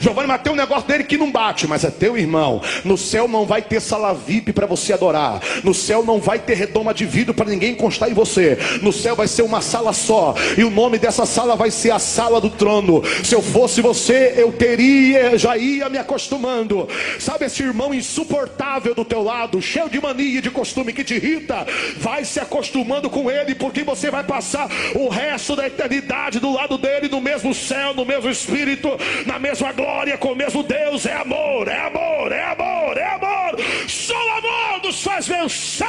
[0.00, 2.62] Giovanni, mas tem um negócio dele que não bate, mas é teu irmão.
[2.84, 5.40] No céu não vai ter sala VIP para você adorar.
[5.64, 8.58] No céu não vai ter redoma de vidro para ninguém encostar em você.
[8.82, 10.34] No céu vai ser uma sala só.
[10.56, 13.02] E o nome dessa sala vai ser a sala do trono.
[13.24, 16.86] Se eu fosse você, eu teria, já ia me acostumando.
[17.18, 21.14] Sabe esse irmão insuportável do teu lado, cheio de mania e de costume que te
[21.14, 21.66] irrita?
[21.96, 26.76] Vai se acostumando com ele, porque você vai passar o resto da eternidade do lado
[26.76, 28.90] dele, no mesmo céu, no mesmo espírito,
[29.26, 33.56] na mesma glória com o mesmo Deus é amor, é amor, é amor, é amor.
[33.88, 35.86] Só o amor nos faz vencer.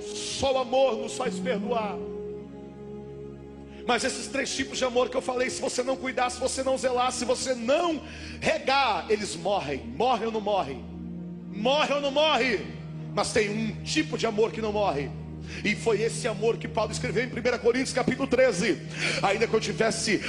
[0.00, 1.96] Só o amor nos faz perdoar.
[3.86, 6.62] Mas esses três tipos de amor que eu falei, se você não cuidar, se você
[6.62, 8.00] não zelar, se você não
[8.40, 9.78] regar, eles morrem.
[9.96, 10.84] Morrem ou não morrem?
[11.48, 12.60] Morre ou não morre?
[13.14, 15.10] Mas tem um tipo de amor que não morre
[15.64, 18.78] e foi esse amor que Paulo escreveu em 1 Coríntios capítulo 13.
[19.22, 20.20] Ainda que eu tivesse,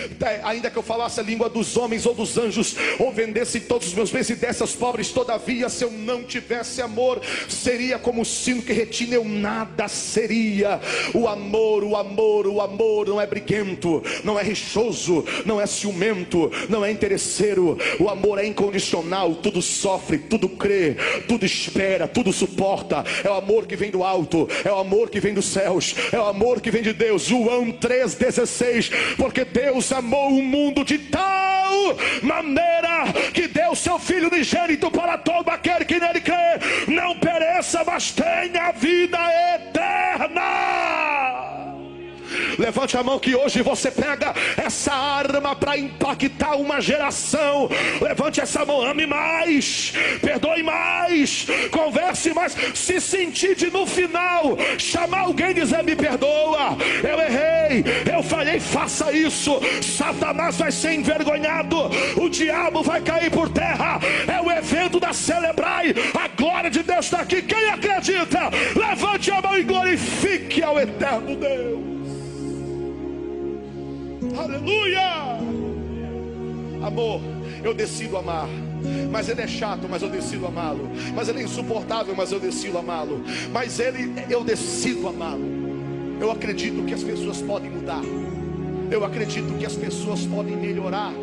[0.44, 3.94] ainda que eu falasse a língua dos homens ou dos anjos, ou vendesse todos os
[3.94, 8.26] meus bens e desse aos pobres, todavia, se eu não tivesse amor, seria como o
[8.26, 10.80] sino que retina, eu nada seria.
[11.14, 16.52] O amor, o amor, o amor não é briguento, não é rixoso, não é ciumento,
[16.70, 17.78] não é interesseiro.
[18.00, 20.96] O amor é incondicional, tudo sofre, tudo crê,
[21.28, 23.04] tudo espera, tudo suporta.
[23.24, 26.20] É o amor que vem do alto, é o amor que vem dos céus, é
[26.20, 27.24] o amor que vem de Deus.
[27.24, 29.16] João 3,16.
[29.16, 31.34] Porque Deus amou o mundo de tal
[32.22, 38.12] maneira que deu seu Filho unigênito para todo aquele que nele crê, não pereça, mas
[38.12, 39.18] tenha vida
[39.56, 40.42] eterna.
[42.58, 47.70] Levante a mão que hoje você pega essa arma para impactar uma geração.
[48.02, 52.56] Levante essa mão, ame mais, perdoe mais, converse mais.
[52.74, 58.60] Se sentir de no final chamar alguém e dizer: Me perdoa, eu errei, eu falhei,
[58.60, 59.60] faça isso.
[59.82, 64.00] Satanás vai ser envergonhado, o diabo vai cair por terra.
[64.28, 67.42] É o evento da Celebrai, a glória de Deus está aqui.
[67.42, 72.03] Quem acredita, levante a mão e glorifique ao eterno Deus.
[74.38, 75.38] Aleluia!
[76.86, 77.22] Amor,
[77.64, 78.48] eu decido amar.
[79.12, 80.90] Mas ele é chato, mas eu decido amá-lo.
[81.16, 83.24] Mas ele é insuportável, mas eu decido amá-lo.
[83.52, 85.64] Mas ele, eu decido amá-lo.
[86.20, 88.02] Eu acredito que as pessoas podem mudar.
[88.92, 91.14] Eu acredito que as pessoas podem melhorar.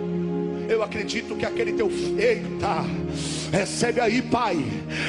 [0.68, 2.84] Eu acredito que aquele teu eita,
[3.50, 4.64] recebe aí, pai,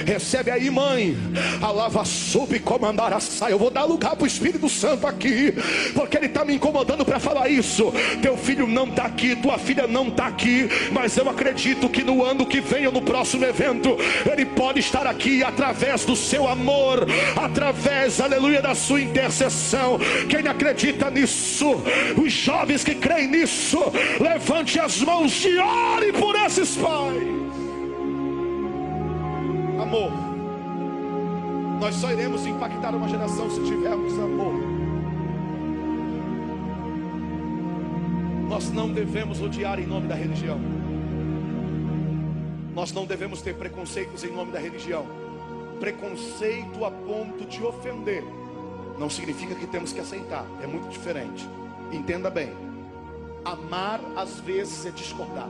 [0.05, 1.17] recebe aí, mãe.
[1.61, 3.51] A lava sub comandar a saia.
[3.51, 5.53] Eu vou dar lugar para o Espírito Santo aqui,
[5.93, 7.91] porque ele está me incomodando para falar isso.
[8.21, 12.23] Teu filho não está aqui, tua filha não está aqui, mas eu acredito que no
[12.23, 13.97] ano que vem ou no próximo evento,
[14.31, 19.99] ele pode estar aqui através do seu amor, através, aleluia, da sua intercessão.
[20.29, 21.81] Quem acredita nisso,
[22.17, 23.79] os jovens que creem nisso,
[24.19, 27.50] levante as mãos de ore por esses pais.
[29.91, 30.09] Amor,
[31.81, 34.53] nós só iremos impactar uma geração se tivermos amor.
[38.47, 40.57] Nós não devemos odiar em nome da religião.
[42.73, 45.05] Nós não devemos ter preconceitos em nome da religião.
[45.81, 48.23] Preconceito a ponto de ofender
[48.97, 51.45] não significa que temos que aceitar, é muito diferente.
[51.91, 52.53] Entenda bem.
[53.43, 55.49] Amar às vezes é discordar.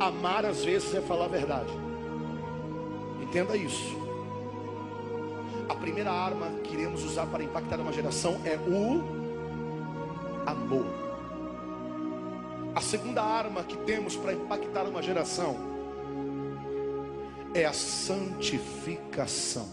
[0.00, 1.72] Amar às vezes é falar a verdade.
[3.20, 3.96] Entenda isso.
[5.68, 9.02] A primeira arma que iremos usar para impactar uma geração é o
[10.46, 10.86] amor.
[12.74, 15.56] A segunda arma que temos para impactar uma geração
[17.52, 19.68] é a santificação.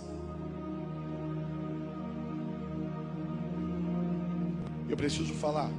[4.89, 5.69] Eu preciso falar.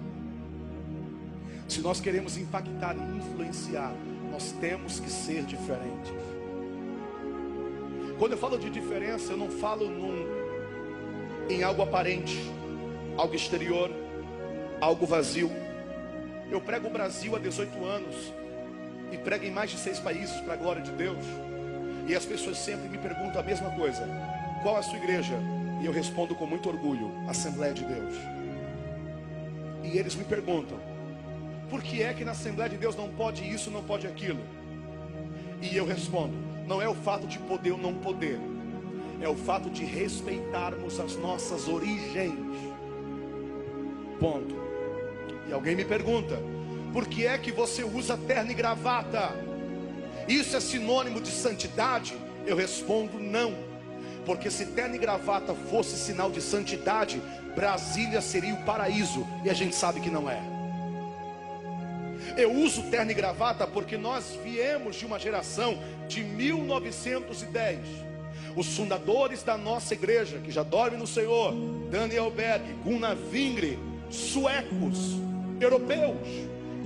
[1.68, 3.92] Se nós queremos impactar e influenciar,
[4.36, 6.12] nós temos que ser diferentes.
[8.18, 10.26] Quando eu falo de diferença, eu não falo num,
[11.48, 12.38] em algo aparente,
[13.16, 13.90] algo exterior,
[14.78, 15.50] algo vazio.
[16.50, 18.14] Eu prego o Brasil há 18 anos
[19.10, 21.24] e prego em mais de seis países para a glória de Deus.
[22.06, 24.06] E as pessoas sempre me perguntam a mesma coisa:
[24.62, 25.38] qual a sua igreja?
[25.80, 28.14] E eu respondo com muito orgulho: Assembleia de Deus.
[29.82, 30.78] E eles me perguntam:
[31.68, 34.40] por que é que na Assembleia de Deus não pode isso, não pode aquilo?
[35.60, 36.34] E eu respondo:
[36.66, 38.38] não é o fato de poder ou não poder,
[39.20, 42.34] é o fato de respeitarmos as nossas origens.
[44.20, 44.54] Ponto.
[45.48, 46.40] E alguém me pergunta:
[46.92, 49.30] por que é que você usa terno e gravata?
[50.28, 52.16] Isso é sinônimo de santidade?
[52.46, 53.54] Eu respondo: não.
[54.24, 57.20] Porque se terno e gravata fosse sinal de santidade,
[57.54, 60.55] Brasília seria o paraíso, e a gente sabe que não é.
[62.36, 67.78] Eu uso terno e gravata porque nós viemos de uma geração de 1910.
[68.54, 71.54] Os fundadores da nossa igreja, que já dorme no Senhor,
[71.90, 73.78] Daniel Berg, Gunnar Vingre,
[74.10, 75.16] suecos,
[75.60, 76.16] europeus,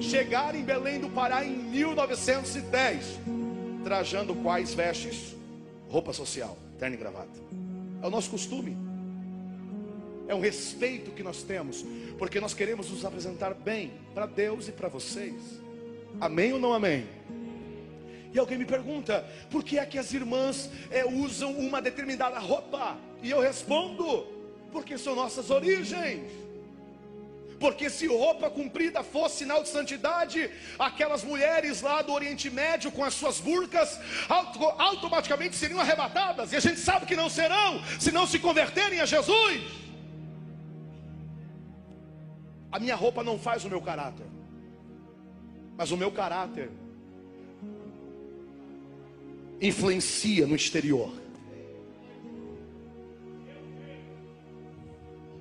[0.01, 3.19] chegaram em Belém do Pará em 1910,
[3.85, 5.37] trajando quais vestes?
[5.89, 7.41] Roupa social, terno e gravata.
[8.03, 8.90] É o nosso costume
[10.31, 11.85] é um respeito que nós temos,
[12.17, 15.35] porque nós queremos nos apresentar bem para Deus e para vocês.
[16.21, 17.05] Amém ou não amém?
[18.33, 22.97] E alguém me pergunta, por que é que as irmãs é, usam uma determinada roupa?
[23.21, 24.25] E eu respondo,
[24.71, 26.31] porque são nossas origens.
[27.59, 33.03] Porque se roupa comprida fosse sinal de santidade, aquelas mulheres lá do Oriente Médio com
[33.03, 36.53] as suas burcas auto, automaticamente seriam arrebatadas.
[36.53, 39.80] E a gente sabe que não serão, se não se converterem a Jesus.
[42.73, 44.27] A minha roupa não faz o meu caráter,
[45.77, 46.71] mas o meu caráter
[49.61, 51.13] influencia no exterior.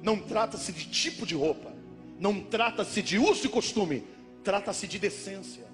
[0.01, 1.73] Não trata-se de tipo de roupa,
[2.19, 4.03] não trata-se de uso e costume,
[4.43, 5.67] trata-se de decência.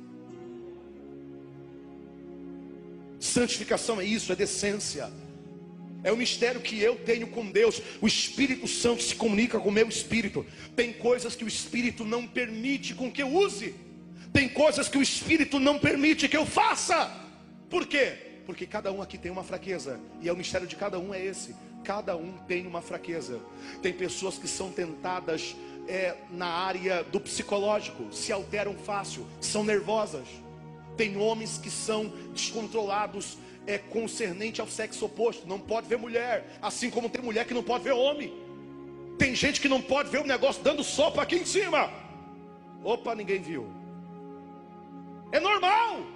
[3.19, 5.09] Santificação é isso, é decência.
[6.05, 7.81] É o mistério que eu tenho com Deus.
[7.99, 10.45] O Espírito Santo se comunica com o meu espírito.
[10.75, 13.73] Tem coisas que o Espírito não permite com que eu use.
[14.31, 17.11] Tem coisas que o Espírito não permite que eu faça.
[17.71, 18.13] Por quê?
[18.45, 19.99] Porque cada um aqui tem uma fraqueza.
[20.21, 21.55] E é o mistério de cada um é esse.
[21.83, 23.41] Cada um tem uma fraqueza.
[23.81, 25.55] Tem pessoas que são tentadas
[25.87, 30.27] é, na área do psicológico, se alteram fácil, são nervosas.
[30.95, 35.47] Tem homens que são descontrolados é concernente ao sexo oposto.
[35.47, 38.33] Não pode ver mulher, assim como tem mulher que não pode ver homem.
[39.17, 41.91] Tem gente que não pode ver o negócio dando sopa aqui em cima.
[42.83, 43.67] Opa, ninguém viu.
[45.31, 46.15] É normal.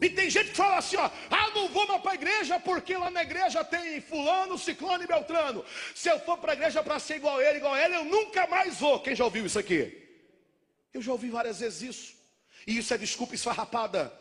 [0.00, 2.96] E tem gente que fala assim, ó, ah, não vou mais para a igreja porque
[2.96, 5.64] lá na igreja tem fulano, ciclano e beltrano.
[5.94, 8.04] Se eu for para a igreja para ser igual a ele, igual a ele, eu
[8.04, 9.00] nunca mais vou.
[9.00, 10.02] Quem já ouviu isso aqui?
[10.92, 12.14] Eu já ouvi várias vezes isso.
[12.66, 14.12] E isso é desculpa esfarrapada.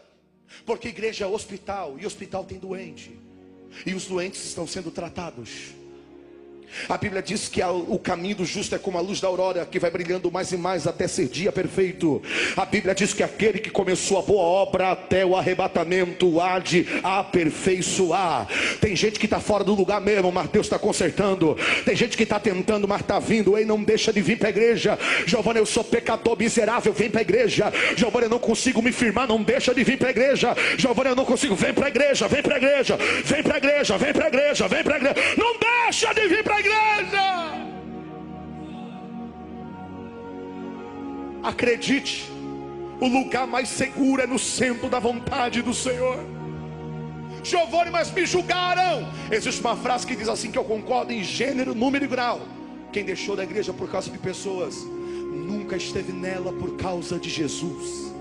[0.65, 3.17] Porque igreja é hospital e hospital tem doente.
[3.85, 5.73] E os doentes estão sendo tratados.
[6.89, 9.79] A Bíblia diz que o caminho do justo é como a luz da aurora, que
[9.79, 12.21] vai brilhando mais e mais até ser dia perfeito.
[12.55, 16.85] A Bíblia diz que aquele que começou a boa obra até o arrebatamento há de
[17.03, 18.47] aperfeiçoar.
[18.79, 21.57] Tem gente que está fora do lugar mesmo, mas Deus está consertando.
[21.85, 23.57] Tem gente que está tentando, mas está vindo.
[23.57, 24.97] Ei, não deixa de vir para a igreja.
[25.25, 27.71] Giovanni, eu sou pecador miserável, vem para a igreja.
[27.95, 30.55] Giovanni, eu não consigo me firmar, não deixa de vir para a igreja.
[30.77, 33.57] Giovanni, eu não consigo, vem para a igreja, vem para a igreja, vem para a
[33.57, 35.15] igreja, vem para a igreja, vem para a igreja.
[35.37, 37.53] Não deixa de vir para a igreja.
[41.43, 42.31] Acredite,
[43.01, 46.17] o lugar mais seguro é no centro da vontade do Senhor.
[47.43, 49.05] Giovanni, mas me julgaram.
[49.29, 52.41] Existe uma frase que diz assim que eu concordo em gênero, número e grau.
[52.93, 58.12] Quem deixou da igreja por causa de pessoas, nunca esteve nela por causa de Jesus.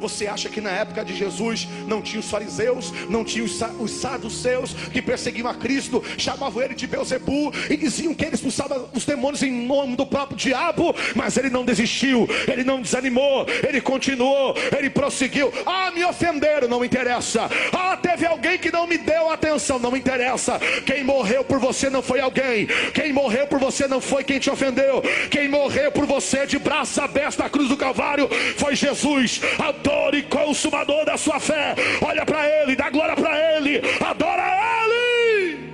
[0.00, 4.72] Você acha que na época de Jesus não tinha os fariseus, não tinha os saduceus
[4.92, 9.42] que perseguiam a Cristo, chamavam ele de Beuzebu e diziam que ele expulsava os demônios
[9.42, 14.88] em nome do próprio diabo, mas ele não desistiu, ele não desanimou, ele continuou, ele
[14.88, 15.52] prosseguiu.
[15.66, 17.50] Ah, me ofenderam, não interessa.
[17.72, 20.58] Ah, teve alguém que não me deu atenção, não interessa.
[20.86, 24.48] Quem morreu por você não foi alguém, quem morreu por você não foi quem te
[24.48, 29.40] ofendeu, quem morreu por você de braço aberto na cruz do Calvário foi Jesus.
[29.58, 31.74] Adoro autor e consumador da sua fé.
[32.00, 34.42] Olha para Ele, dá glória para Ele, adora
[34.84, 35.70] Ele.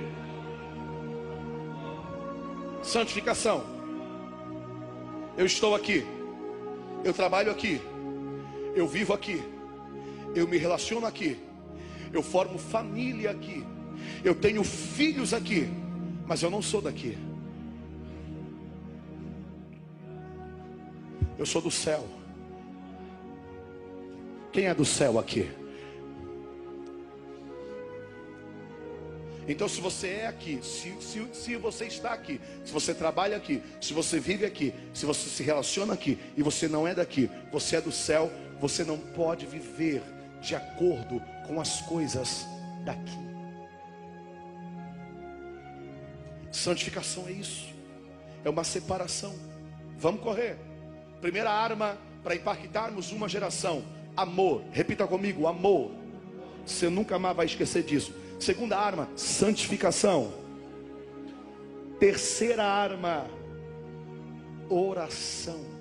[2.81, 3.63] Santificação.
[5.37, 6.03] Eu estou aqui,
[7.03, 7.79] eu trabalho aqui,
[8.75, 9.43] eu vivo aqui,
[10.33, 11.37] eu me relaciono aqui,
[12.11, 13.63] eu formo família aqui,
[14.23, 15.69] eu tenho filhos aqui,
[16.25, 17.15] mas eu não sou daqui.
[21.37, 22.16] Eu sou do céu.
[24.57, 25.51] Quem é do céu aqui?
[29.47, 33.61] Então, se você é aqui, se, se, se, você está aqui, se você trabalha aqui,
[33.79, 37.75] se você vive aqui, se você se relaciona aqui e você não é daqui, você
[37.75, 40.01] é do céu, você não pode viver
[40.41, 42.43] de acordo com as coisas
[42.83, 43.19] daqui.
[46.51, 47.67] Santificação é isso,
[48.43, 49.35] é uma separação.
[49.99, 50.57] Vamos correr.
[51.21, 54.63] Primeira arma para impactarmos uma geração amor.
[54.71, 55.91] Repita comigo, amor.
[56.65, 58.13] Você nunca mais vai esquecer disso.
[58.39, 60.33] Segunda arma, santificação.
[61.99, 63.27] Terceira arma,
[64.69, 65.77] oração.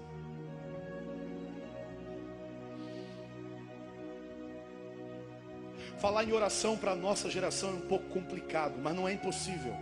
[5.98, 9.74] Falar em oração para a nossa geração é um pouco complicado, mas não é impossível.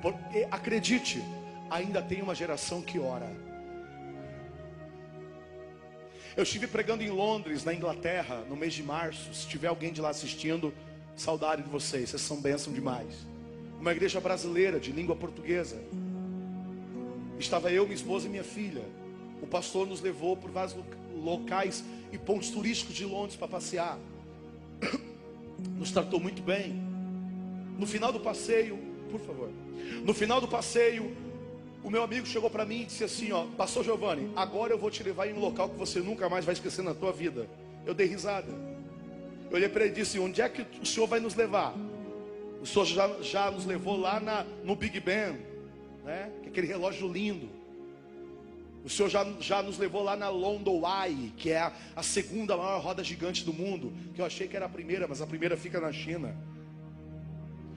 [0.00, 1.22] Porque, acredite,
[1.68, 3.47] ainda tem uma geração que ora.
[6.38, 9.34] Eu estive pregando em Londres, na Inglaterra, no mês de março.
[9.34, 10.72] Se tiver alguém de lá assistindo,
[11.16, 13.26] saudade de vocês, vocês são bênção demais.
[13.80, 15.82] Uma igreja brasileira de língua portuguesa.
[17.40, 18.84] Estava eu, minha esposa e minha filha.
[19.42, 20.76] O pastor nos levou por vários
[21.12, 21.82] locais
[22.12, 23.98] e pontos turísticos de Londres para passear.
[25.76, 26.80] Nos tratou muito bem.
[27.76, 28.78] No final do passeio,
[29.10, 29.50] por favor.
[30.04, 31.16] No final do passeio,
[31.82, 34.90] o meu amigo chegou para mim e disse assim: Ó, Pastor Giovanni, agora eu vou
[34.90, 37.48] te levar em um local que você nunca mais vai esquecer na tua vida.
[37.86, 38.52] Eu dei risada.
[39.50, 41.74] Eu olhei para ele e disse: Onde é que o senhor vai nos levar?
[42.60, 45.38] O senhor já, já nos levou lá na, no Big Ben,
[46.04, 46.32] né?
[46.42, 47.58] Que é aquele relógio lindo.
[48.84, 52.56] O Senhor já, já nos levou lá na London Eye, que é a, a, segunda
[52.56, 55.56] maior roda gigante do mundo, que eu achei que era a primeira, mas a primeira
[55.56, 56.34] fica na China.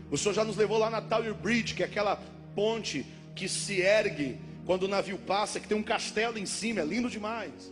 [0.10, 2.18] O Senhor já nos levou lá na Tower Bridge, que é aquela
[2.56, 3.06] ponte
[3.36, 7.10] que se ergue quando o navio passa, que tem um castelo em cima, é lindo
[7.10, 7.72] demais.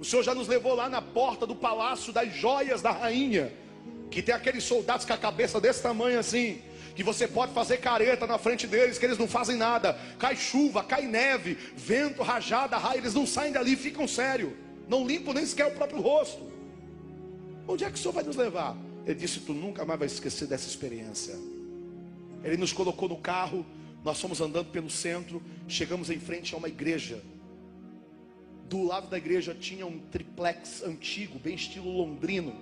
[0.00, 3.52] O Senhor já nos levou lá na porta do palácio das joias da rainha,
[4.10, 6.60] que tem aqueles soldados com a cabeça desse tamanho assim,
[6.94, 9.98] que você pode fazer careta na frente deles, que eles não fazem nada.
[10.18, 14.56] Cai chuva, cai neve, vento, rajada, raio, eles não saem dali, ficam sério,
[14.88, 16.50] não limpam nem sequer o próprio rosto.
[17.66, 18.76] Onde é que o Senhor vai nos levar?
[19.06, 21.34] Ele disse: Tu nunca mais vai esquecer dessa experiência.
[22.42, 23.64] Ele nos colocou no carro
[24.04, 27.22] nós fomos andando pelo centro, chegamos em frente a uma igreja.
[28.68, 32.54] Do lado da igreja tinha um triplex antigo, bem estilo londrino.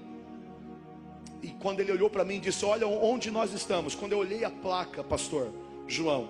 [1.42, 3.94] E quando ele olhou para mim e disse: Olha onde nós estamos.
[3.94, 5.52] Quando eu olhei a placa, pastor
[5.86, 6.28] João,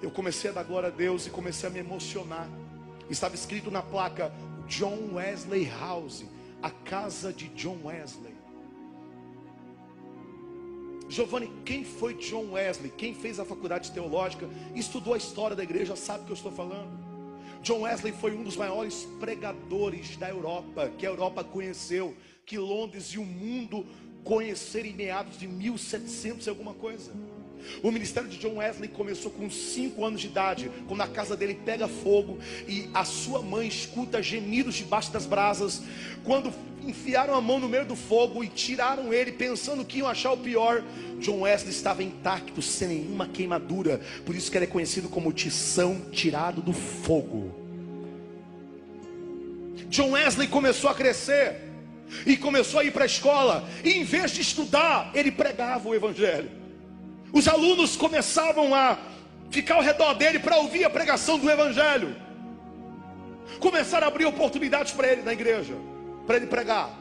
[0.00, 2.48] eu comecei a dar glória a Deus e comecei a me emocionar.
[3.10, 4.32] Estava escrito na placa
[4.68, 6.24] John Wesley House,
[6.62, 8.31] a casa de John Wesley.
[11.12, 12.90] Giovanni, quem foi John Wesley?
[12.90, 16.50] Quem fez a faculdade teológica, estudou a história da igreja, sabe o que eu estou
[16.50, 16.88] falando.
[17.62, 23.08] John Wesley foi um dos maiores pregadores da Europa, que a Europa conheceu, que Londres
[23.08, 23.86] e o mundo
[24.24, 27.12] conheceram em meados de 1700 e alguma coisa.
[27.82, 31.60] O ministério de John Wesley começou com 5 anos de idade, quando a casa dele
[31.62, 35.82] pega fogo e a sua mãe escuta gemidos debaixo das brasas.
[36.24, 36.50] Quando
[36.86, 40.36] enfiaram a mão no meio do fogo e tiraram ele, pensando que iam achar o
[40.36, 40.82] pior,
[41.18, 44.00] John Wesley estava intacto, sem nenhuma queimadura.
[44.24, 47.54] Por isso que ele é conhecido como Tição tirado do fogo.
[49.88, 51.60] John Wesley começou a crescer
[52.26, 55.94] e começou a ir para a escola, e em vez de estudar, ele pregava o
[55.94, 56.50] Evangelho.
[57.32, 58.98] Os alunos começavam a
[59.50, 62.14] ficar ao redor dele para ouvir a pregação do Evangelho.
[63.60, 65.74] Começaram a abrir oportunidades para ele na igreja,
[66.26, 66.98] para ele pregar.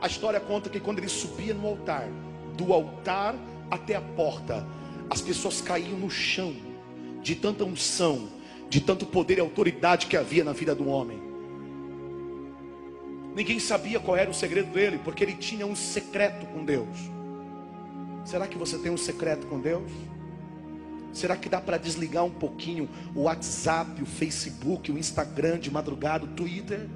[0.00, 2.08] A história conta que quando ele subia no altar,
[2.56, 3.34] do altar
[3.70, 4.66] até a porta,
[5.10, 6.54] as pessoas caíam no chão,
[7.22, 8.28] de tanta unção,
[8.68, 11.20] de tanto poder e autoridade que havia na vida do homem.
[13.34, 16.98] Ninguém sabia qual era o segredo dele, porque ele tinha um secreto com Deus.
[18.24, 19.90] Será que você tem um secreto com Deus?
[21.12, 26.24] Será que dá para desligar um pouquinho o WhatsApp, o Facebook, o Instagram de madrugada,
[26.24, 26.88] o Twitter?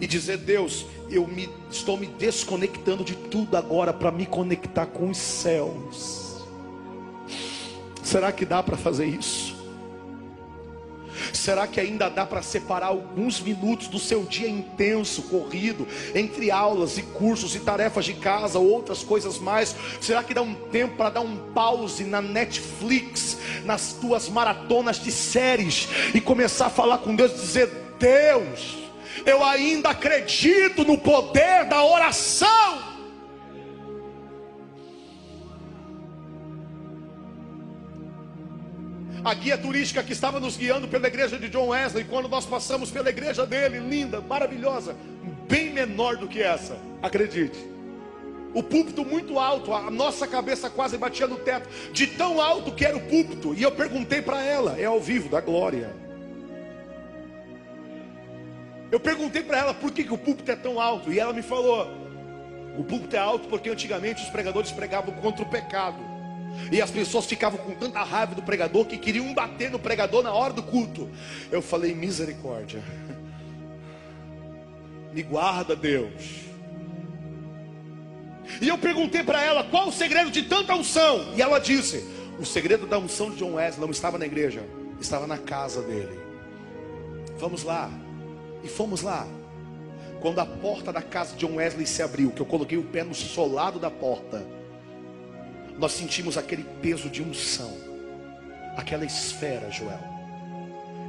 [0.00, 5.10] E dizer, Deus, eu me, estou me desconectando de tudo agora para me conectar com
[5.10, 6.44] os céus.
[8.02, 9.60] Será que dá para fazer isso?
[11.32, 16.98] Será que ainda dá para separar alguns minutos do seu dia intenso, corrido, entre aulas
[16.98, 19.74] e cursos e tarefas de casa, outras coisas mais?
[20.00, 25.12] Será que dá um tempo para dar um pause na Netflix, nas tuas maratonas de
[25.12, 28.78] séries e começar a falar com Deus e dizer: Deus,
[29.24, 32.90] eu ainda acredito no poder da oração.
[39.24, 42.90] a guia turística que estava nos guiando pela igreja de John Wesley, quando nós passamos
[42.90, 44.96] pela igreja dele, linda, maravilhosa,
[45.48, 47.58] bem menor do que essa, acredite.
[48.52, 52.84] O púlpito muito alto, a nossa cabeça quase batia no teto, de tão alto que
[52.84, 53.54] era o púlpito.
[53.54, 55.94] E eu perguntei para ela, é ao vivo, da glória.
[58.90, 61.42] Eu perguntei para ela por que, que o púlpito é tão alto, e ela me
[61.42, 61.88] falou:
[62.76, 65.98] o púlpito é alto porque antigamente os pregadores pregavam contra o pecado.
[66.72, 70.32] E as pessoas ficavam com tanta raiva do pregador que queriam bater no pregador na
[70.32, 71.08] hora do culto.
[71.50, 72.82] Eu falei: misericórdia.
[75.12, 76.50] Me guarda, Deus.
[78.60, 81.34] E eu perguntei para ela qual o segredo de tanta unção.
[81.36, 82.04] E ela disse:
[82.38, 84.64] o segredo da unção de John Wesley não estava na igreja,
[85.00, 86.18] estava na casa dele.
[87.38, 87.90] Vamos lá.
[88.62, 89.26] E fomos lá.
[90.20, 93.02] Quando a porta da casa de John Wesley se abriu, que eu coloquei o pé
[93.02, 94.44] no solado da porta
[95.80, 97.74] nós sentimos aquele peso de unção,
[98.76, 99.98] aquela esfera, Joel.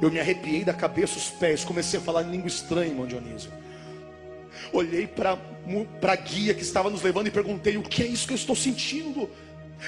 [0.00, 3.52] Eu me arrepiei da cabeça aos pés, comecei a falar em língua estranha, irmão Dionísio.
[4.72, 5.38] Olhei para
[6.02, 8.56] a guia que estava nos levando e perguntei: O que é isso que eu estou
[8.56, 9.28] sentindo?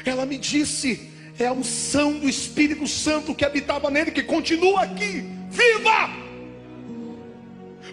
[0.05, 5.25] Ela me disse: É a unção do Espírito Santo que habitava nele, que continua aqui,
[5.51, 6.24] viva!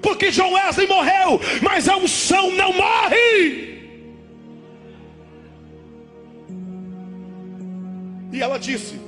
[0.02, 3.72] Porque João Wesley morreu, mas a unção não morre.
[8.34, 9.00] E ela disse,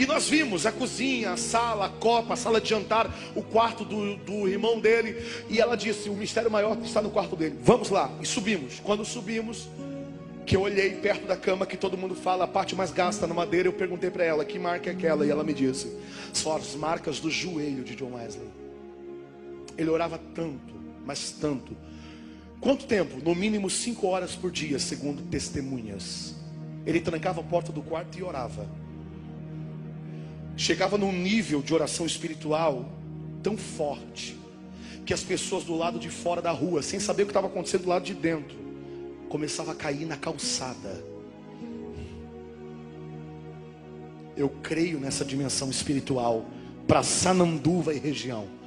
[0.00, 3.84] e nós vimos a cozinha, a sala, a copa, a sala de jantar, o quarto
[3.84, 5.22] do, do irmão dele.
[5.46, 7.58] E ela disse: O mistério maior está no quarto dele.
[7.62, 8.10] Vamos lá.
[8.18, 8.80] E subimos.
[8.82, 9.68] Quando subimos,
[10.46, 13.34] que eu olhei perto da cama que todo mundo fala, a parte mais gasta na
[13.34, 15.26] madeira, eu perguntei para ela: Que marca é aquela?
[15.26, 15.94] E ela me disse:
[16.32, 18.59] São as marcas do joelho de John Wesley.
[19.80, 20.74] Ele orava tanto,
[21.06, 21.74] mas tanto.
[22.60, 23.16] Quanto tempo?
[23.24, 26.34] No mínimo cinco horas por dia, segundo testemunhas.
[26.84, 28.68] Ele trancava a porta do quarto e orava.
[30.54, 32.92] Chegava num nível de oração espiritual
[33.42, 34.38] tão forte
[35.06, 37.84] que as pessoas do lado de fora da rua, sem saber o que estava acontecendo
[37.84, 38.58] do lado de dentro,
[39.30, 41.02] começavam a cair na calçada.
[44.36, 46.44] Eu creio nessa dimensão espiritual
[46.86, 48.59] para Sananduva e região.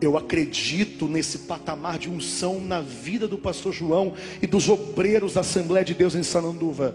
[0.00, 5.40] Eu acredito nesse patamar de unção na vida do pastor João e dos obreiros da
[5.40, 6.94] Assembleia de Deus em Sananduva.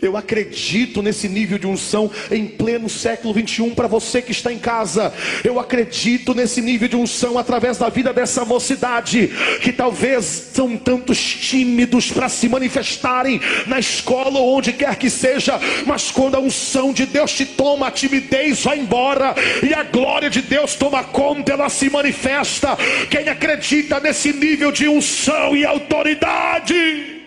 [0.00, 4.58] Eu acredito nesse nível de unção em pleno século 21 para você que está em
[4.58, 5.12] casa.
[5.44, 9.30] Eu acredito nesse nível de unção através da vida dessa mocidade
[9.60, 15.58] que talvez são tantos tímidos para se manifestarem na escola ou onde quer que seja,
[15.86, 20.28] mas quando a unção de Deus te toma, a timidez vai embora e a glória
[20.28, 22.76] de Deus toma conta, ela se manifesta.
[23.08, 27.21] Quem acredita nesse nível de unção e autoridade?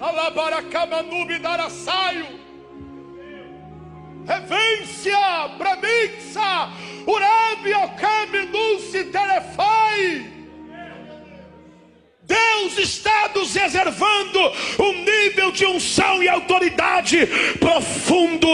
[0.00, 2.26] Alabaracamanubi darasaio.
[4.26, 6.70] Revência, Bramixa,
[7.06, 10.38] Urabi, Okami, Dulce, Telefai.
[12.24, 17.26] Deus está nos reservando um nível de unção e autoridade
[17.58, 18.46] profundo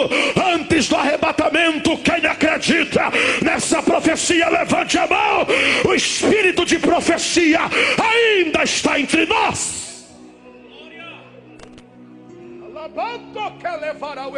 [0.55, 1.99] antes do arrebatamento.
[1.99, 3.11] Quem acredita
[3.43, 5.47] nessa profecia, levante a mão.
[5.85, 7.63] O espírito de profecia
[7.99, 9.84] ainda está entre nós.
[13.65, 14.37] Alabando que levará o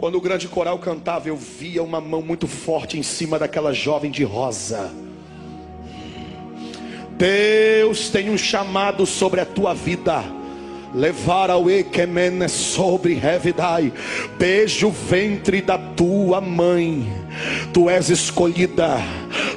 [0.00, 4.10] quando o grande coral cantava, eu via uma mão muito forte em cima daquela jovem
[4.10, 4.90] de rosa.
[7.18, 10.39] Deus tem um chamado sobre a tua vida.
[10.92, 13.92] Levar ao Ekemene sobre Revidai.
[14.38, 17.06] Beijo o ventre da tua mãe.
[17.72, 18.98] Tu és escolhida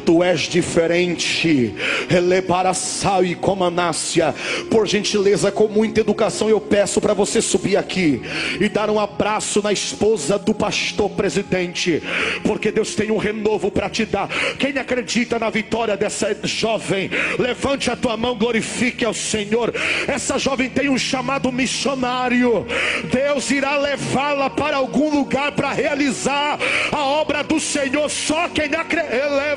[0.06, 1.74] tu és diferente.
[2.08, 4.34] Relebaraçal e comanácia.
[4.70, 8.22] Por gentileza, com muita educação, eu peço para você subir aqui
[8.60, 12.02] e dar um abraço na esposa do pastor presidente,
[12.44, 14.28] porque Deus tem um renovo para te dar.
[14.58, 17.10] Quem acredita na vitória dessa jovem,
[17.40, 19.74] levante a tua mão, glorifique ao Senhor.
[20.08, 22.66] Essa jovem tem um chamado missionário.
[23.12, 26.60] Deus irá levá-la para algum lugar para realizar
[26.92, 28.10] a obra do Senhor.
[28.10, 29.14] Só quem acredita,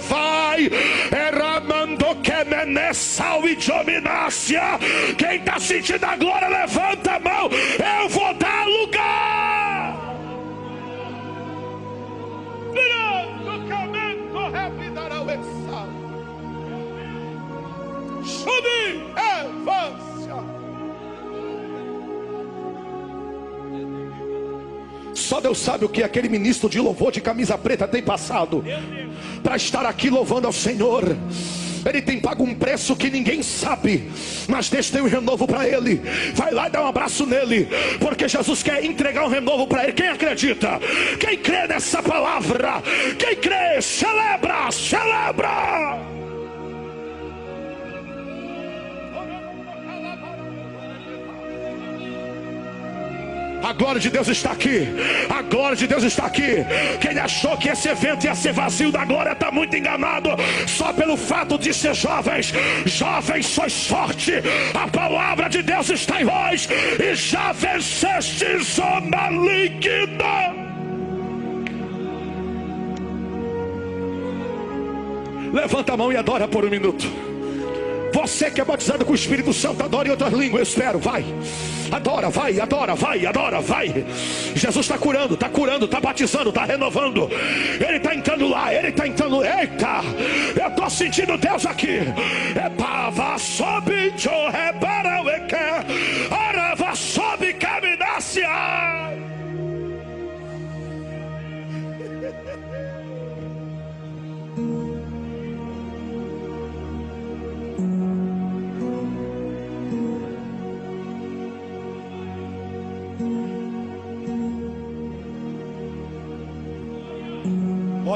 [0.08, 0.70] Pai,
[1.10, 4.78] eramando que menessal e dominácia.
[5.16, 7.50] Quem está sentindo a glória, levanta a mão.
[8.02, 9.36] Eu vou dar lugar.
[18.26, 20.05] Subi, avança.
[25.16, 28.62] Só Deus sabe o que aquele ministro de louvor de camisa preta tem passado
[29.42, 31.16] para estar aqui louvando ao Senhor.
[31.88, 34.10] Ele tem pago um preço que ninguém sabe,
[34.48, 36.02] mas Deus tem um renovo para ele.
[36.34, 37.68] Vai lá e dá um abraço nele,
[38.00, 39.92] porque Jesus quer entregar um renovo para ele.
[39.92, 40.80] Quem acredita?
[41.20, 42.82] Quem crê nessa palavra?
[43.18, 43.80] Quem crê?
[43.80, 46.15] Celebra, celebra.
[53.62, 54.88] A glória de Deus está aqui.
[55.28, 56.64] A glória de Deus está aqui.
[57.00, 60.30] Quem achou que esse evento ia ser vazio da glória está muito enganado.
[60.66, 62.52] Só pelo fato de ser jovens.
[62.84, 64.34] Jovens, sois forte.
[64.74, 66.68] A palavra de Deus está em vós.
[67.00, 70.66] E já vencestes o maligno.
[75.52, 77.35] Levanta a mão e adora por um minuto.
[78.16, 80.60] Você que é batizado com o Espírito Santo, adora em outras línguas.
[80.60, 81.22] Eu espero, vai.
[81.92, 84.06] Adora, vai, adora, vai, adora, vai.
[84.54, 87.28] Jesus está curando, está curando, está batizando, está renovando.
[87.78, 89.44] Ele está entrando lá, ele está entrando.
[89.44, 90.00] Eita,
[90.58, 91.98] eu estou sentindo Deus aqui.
[92.54, 94.14] É pava sobe,
[94.50, 95.22] repara,
[96.30, 99.25] arava sobe, caminacia.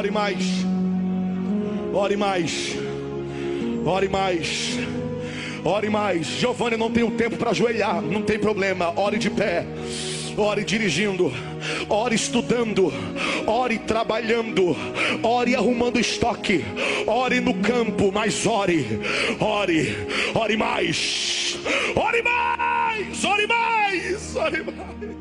[0.01, 0.44] Ore mais.
[1.92, 2.74] Ore mais.
[3.84, 4.78] Ore mais.
[5.62, 6.26] Ore mais.
[6.26, 8.98] Giovanni não tem o tempo para ajoelhar, não tem problema.
[8.98, 9.66] Ore de pé.
[10.38, 11.30] Ore dirigindo,
[11.86, 12.90] ore estudando,
[13.46, 14.74] ore trabalhando,
[15.22, 16.64] ore arrumando estoque,
[17.07, 19.01] ore no campo, mas ore,
[19.38, 19.94] ore,
[20.34, 21.59] ore mais,
[21.94, 25.16] ore mais, ore mais, ore mais.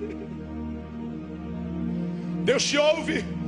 [2.45, 3.39] Deus te ouve.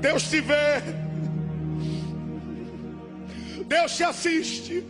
[0.00, 0.82] Deus te vê,
[3.66, 4.84] Deus te assiste.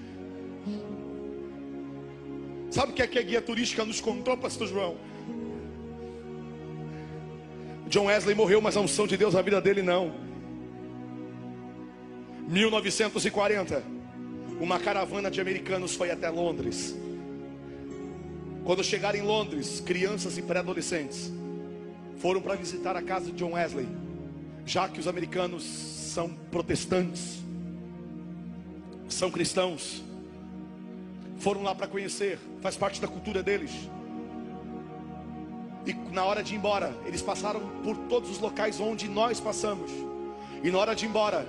[2.70, 4.96] Sabe o que, é que a guia turística nos contou, Pastor João?
[7.88, 10.12] John Wesley morreu, mas a unção de Deus na vida dele não.
[12.48, 13.82] 1940,
[14.60, 16.96] uma caravana de americanos foi até Londres.
[18.64, 21.32] Quando chegaram em Londres, crianças e pré-adolescentes
[22.18, 23.86] foram para visitar a casa de John Wesley
[24.66, 27.38] já que os americanos são protestantes,
[29.08, 30.02] são cristãos,
[31.38, 33.70] foram lá para conhecer, faz parte da cultura deles.
[35.86, 39.88] E na hora de ir embora, eles passaram por todos os locais onde nós passamos.
[40.64, 41.46] E na hora de ir embora,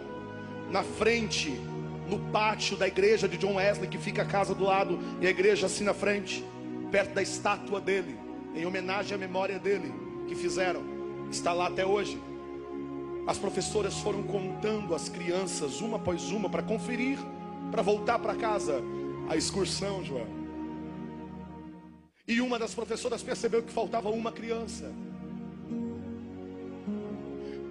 [0.70, 1.49] na frente,
[2.07, 5.30] no pátio da igreja de John Wesley, que fica a casa do lado, e a
[5.32, 6.45] igreja assim na frente,
[6.91, 8.15] perto da estátua dele,
[8.53, 9.91] em homenagem à memória dele,
[10.28, 10.84] que fizeram,
[11.32, 12.22] está lá até hoje.
[13.28, 17.19] As professoras foram contando as crianças uma após uma para conferir,
[17.69, 18.82] para voltar para casa
[19.30, 20.25] a excursão, João.
[22.25, 24.93] E uma das professoras percebeu que faltava uma criança.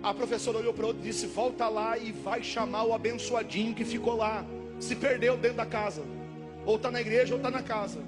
[0.02, 3.84] A professora olhou para outro e disse: Volta lá e vai chamar o abençoadinho que
[3.84, 4.44] ficou lá.
[4.78, 6.02] Se perdeu dentro da casa.
[6.66, 8.00] Ou está na igreja ou está na casa.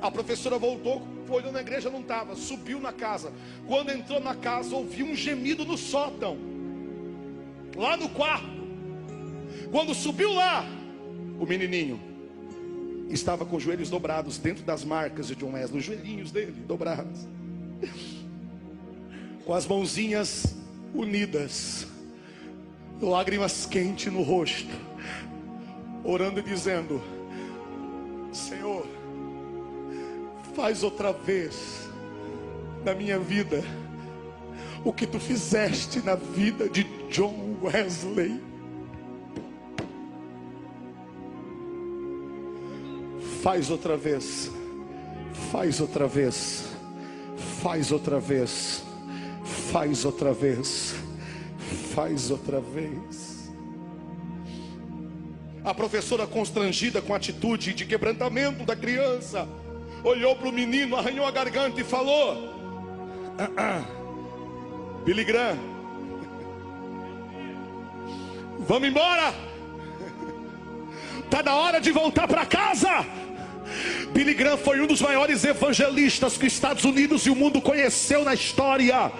[0.00, 2.36] A professora voltou, olhou na igreja, não estava.
[2.36, 3.32] Subiu na casa.
[3.66, 6.51] Quando entrou na casa, ouviu um gemido no sótão.
[7.76, 8.62] Lá no quarto.
[9.70, 10.64] Quando subiu lá,
[11.40, 11.98] o menininho
[13.08, 17.26] estava com os joelhos dobrados dentro das marcas de John Wesley, os joelhinhos dele dobrados,
[19.44, 20.56] com as mãozinhas
[20.94, 21.86] unidas,
[23.00, 24.70] lágrimas quentes no rosto,
[26.04, 27.02] orando e dizendo:
[28.32, 28.86] Senhor,
[30.54, 31.88] faz outra vez
[32.84, 33.62] na minha vida
[34.84, 38.40] o que tu fizeste na vida de John Wesley.
[43.42, 44.50] Faz outra vez,
[45.50, 46.68] faz outra vez,
[47.60, 48.84] faz outra vez,
[49.72, 50.94] faz outra vez,
[51.94, 53.50] faz outra vez.
[55.64, 59.48] A professora, constrangida com a atitude de quebrantamento da criança,
[60.04, 62.52] olhou para o menino, arranhou a garganta e falou:
[63.38, 64.01] ah, ah,
[65.04, 65.58] Billy Graham,
[68.68, 69.34] vamos embora.
[71.24, 73.04] Está na hora de voltar para casa.
[74.12, 78.24] Billy Graham foi um dos maiores evangelistas que os Estados Unidos e o mundo conheceu
[78.24, 79.10] na história.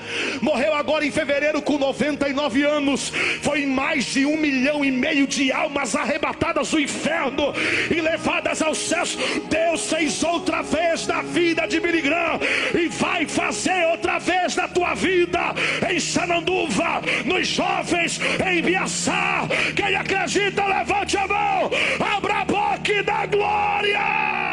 [0.41, 3.11] Morreu agora em fevereiro com 99 anos.
[3.41, 7.55] Foi mais de um milhão e meio de almas arrebatadas do inferno
[7.91, 9.17] e levadas aos céus.
[9.49, 12.39] Deus fez outra vez na vida de Billy Graham
[12.75, 15.55] e vai fazer outra vez na tua vida
[15.91, 19.49] em Sananduva, nos jovens, em Biaçá.
[19.75, 21.71] Quem acredita, levante a mão,
[22.17, 24.52] abra a boca e dá glória.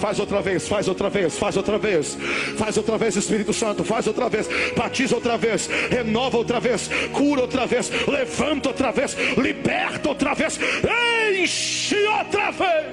[0.00, 2.16] Faz outra vez, faz outra vez, faz outra vez,
[2.56, 7.42] faz outra vez, Espírito Santo, faz outra vez, batiza outra vez, renova outra vez, cura
[7.42, 10.58] outra vez, levanta outra vez, liberta outra vez,
[11.38, 12.86] enche outra vez.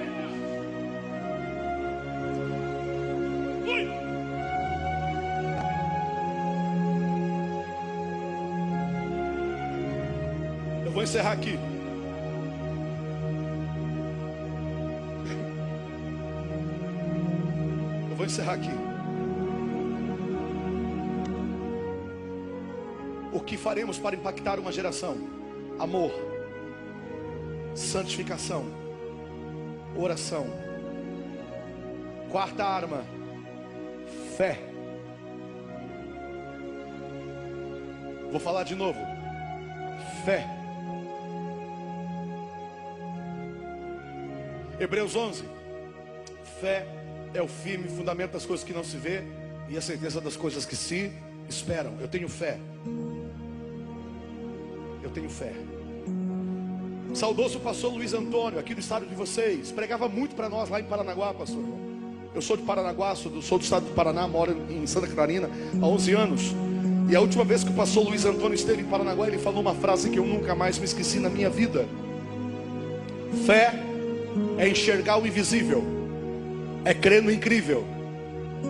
[10.85, 11.57] Eu vou encerrar aqui.
[18.17, 18.71] Vou encerrar aqui.
[23.31, 25.15] O que faremos para impactar uma geração?
[25.77, 26.11] Amor,
[27.75, 28.65] santificação,
[29.95, 30.47] oração.
[32.31, 33.05] Quarta arma,
[34.35, 34.59] fé.
[38.31, 38.99] Vou falar de novo.
[40.25, 40.45] Fé.
[44.79, 45.45] Hebreus 11.
[46.59, 46.96] Fé
[47.33, 49.23] é o firme fundamento das coisas que não se vê
[49.69, 51.11] e a certeza das coisas que se
[51.49, 51.93] esperam.
[51.99, 52.57] Eu tenho fé.
[55.03, 55.53] Eu tenho fé.
[57.13, 60.83] Saudoso pastor Luiz Antônio, aqui do estado de vocês, pregava muito para nós lá em
[60.83, 61.63] Paranaguá, pastor.
[62.35, 65.49] Eu sou de Paranaguá, sou do, sou do estado do Paraná, moro em Santa Catarina
[65.81, 66.41] há 11 anos.
[67.09, 69.73] E a última vez que o pastor Luiz Antônio esteve em Paranaguá, ele falou uma
[69.73, 71.87] frase que eu nunca mais me esqueci na minha vida:
[73.45, 73.73] Fé
[74.57, 75.96] é enxergar o invisível
[76.87, 77.85] é crer no incrível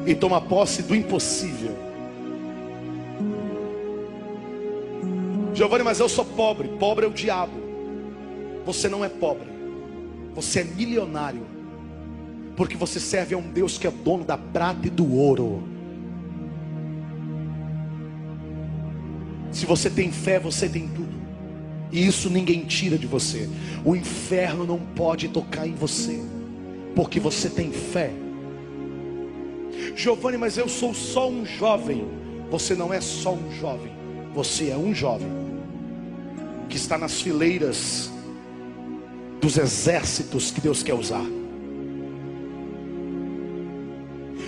[0.03, 1.77] e toma posse do impossível.
[5.53, 6.67] Giovanni, mas eu sou pobre.
[6.79, 7.53] Pobre é o diabo.
[8.65, 9.47] Você não é pobre.
[10.33, 11.45] Você é milionário.
[12.55, 15.61] Porque você serve a um Deus que é dono da prata e do ouro.
[19.51, 21.15] Se você tem fé, você tem tudo.
[21.91, 23.47] E isso ninguém tira de você.
[23.85, 26.19] O inferno não pode tocar em você
[26.97, 28.11] porque você tem fé.
[29.95, 32.07] Giovanni, mas eu sou só um jovem.
[32.49, 33.91] Você não é só um jovem,
[34.33, 35.27] você é um jovem
[36.67, 38.09] que está nas fileiras
[39.39, 41.23] dos exércitos que Deus quer usar.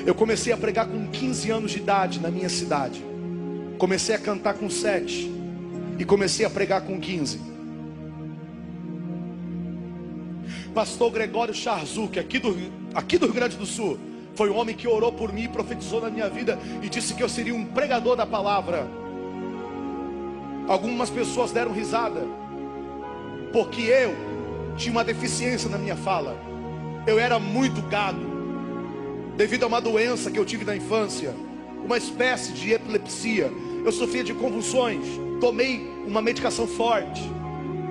[0.03, 3.05] Eu comecei a pregar com 15 anos de idade na minha cidade.
[3.77, 5.31] Comecei a cantar com 7
[5.99, 7.59] e comecei a pregar com 15.
[10.80, 12.55] Pastor Gregório Charzuk, aqui do,
[12.95, 13.99] aqui do Rio Grande do Sul,
[14.34, 17.27] foi o homem que orou por mim, profetizou na minha vida e disse que eu
[17.27, 18.88] seria um pregador da palavra.
[20.69, 22.21] Algumas pessoas deram risada,
[23.51, 24.15] porque eu
[24.77, 26.38] tinha uma deficiência na minha fala.
[27.05, 28.21] Eu era muito gado,
[29.36, 31.36] devido a uma doença que eu tive na infância,
[31.84, 33.51] uma espécie de epilepsia.
[33.84, 35.05] Eu sofria de convulsões,
[35.41, 37.21] tomei uma medicação forte.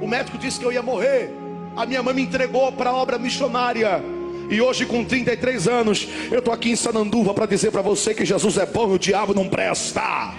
[0.00, 1.47] O médico disse que eu ia morrer.
[1.78, 4.02] A minha mãe me entregou para a obra missionária.
[4.50, 8.24] E hoje, com 33 anos, eu estou aqui em Sananduva para dizer para você que
[8.24, 10.34] Jesus é bom e o diabo não presta.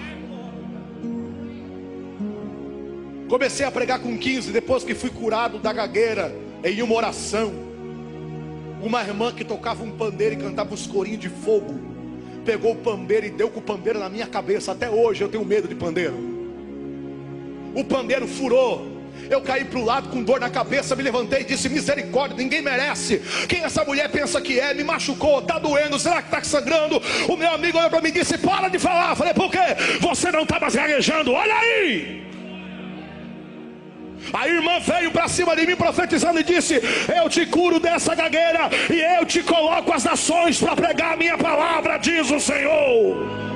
[3.26, 6.30] Comecei a pregar com 15, depois que fui curado da gagueira,
[6.62, 7.54] em uma oração.
[8.82, 11.80] Uma irmã que tocava um pandeiro e cantava uns corinhos de fogo,
[12.44, 14.72] pegou o pandeiro e deu com o pandeiro na minha cabeça.
[14.72, 16.18] Até hoje eu tenho medo de pandeiro.
[17.74, 18.89] O pandeiro furou,
[19.28, 22.62] eu caí para o lado com dor na cabeça, me levantei e disse: Misericórdia, ninguém
[22.62, 23.20] merece.
[23.48, 24.72] Quem essa mulher pensa que é?
[24.74, 27.00] Me machucou, está doendo, será que está sangrando?
[27.28, 29.14] O meu amigo olhou para mim e disse: Para de falar.
[29.16, 29.58] falei: Por quê?
[30.00, 32.20] Você não está mais gaguejando, olha aí.
[34.32, 36.80] A irmã veio para cima de mim profetizando e disse:
[37.14, 41.36] Eu te curo dessa gagueira e eu te coloco as nações para pregar a minha
[41.38, 43.49] palavra, diz o Senhor.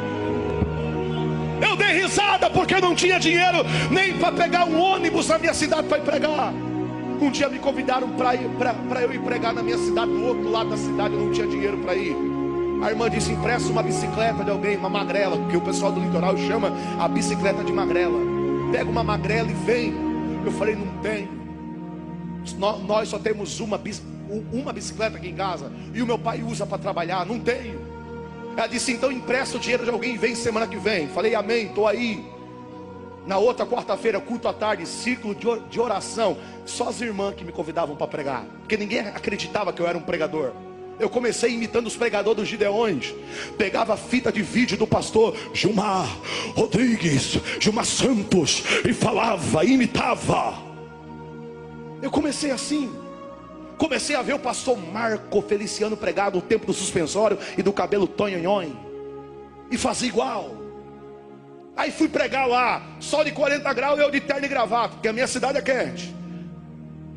[1.85, 3.59] Dei risada porque não tinha dinheiro
[3.91, 6.53] nem para pegar um ônibus na minha cidade para pregar.
[7.20, 10.76] Um dia me convidaram para eu ir pregar na minha cidade, do outro lado da
[10.78, 12.16] cidade, eu não tinha dinheiro para ir.
[12.82, 16.37] A irmã disse: empresta uma bicicleta de alguém, uma magrela, que o pessoal do litoral
[16.39, 18.18] chama a bicicleta de magrela.
[18.72, 19.95] Pega uma magrela e vem.
[20.45, 21.28] Eu falei: não tenho.
[22.87, 23.80] Nós só temos uma,
[24.53, 25.70] uma bicicleta aqui em casa.
[25.93, 27.26] E o meu pai usa para trabalhar.
[27.26, 27.84] Não tenho.
[28.57, 31.09] Ela disse: então empresta o dinheiro de alguém e vem semana que vem.
[31.09, 32.24] Falei: amém, estou aí.
[33.26, 36.36] Na outra quarta-feira, culto à tarde, ciclo de oração.
[36.66, 40.02] Só as irmãs que me convidavam para pregar, porque ninguém acreditava que eu era um
[40.02, 40.52] pregador.
[40.98, 43.14] Eu comecei imitando os pregadores dos Gideões.
[43.59, 46.07] Pegava a fita de vídeo do pastor Gilmar
[46.55, 50.55] Rodrigues, Gilmar Santos, e falava, imitava.
[52.00, 52.92] Eu comecei assim.
[53.79, 58.07] Comecei a ver o pastor Marco Feliciano pregar no tempo do suspensório e do cabelo
[58.07, 58.70] tonhonhon.
[59.70, 60.51] E fazia igual.
[61.77, 65.12] Aí fui pregar lá, sol de 40 graus eu de terno e gravata, porque a
[65.12, 66.14] minha cidade é quente.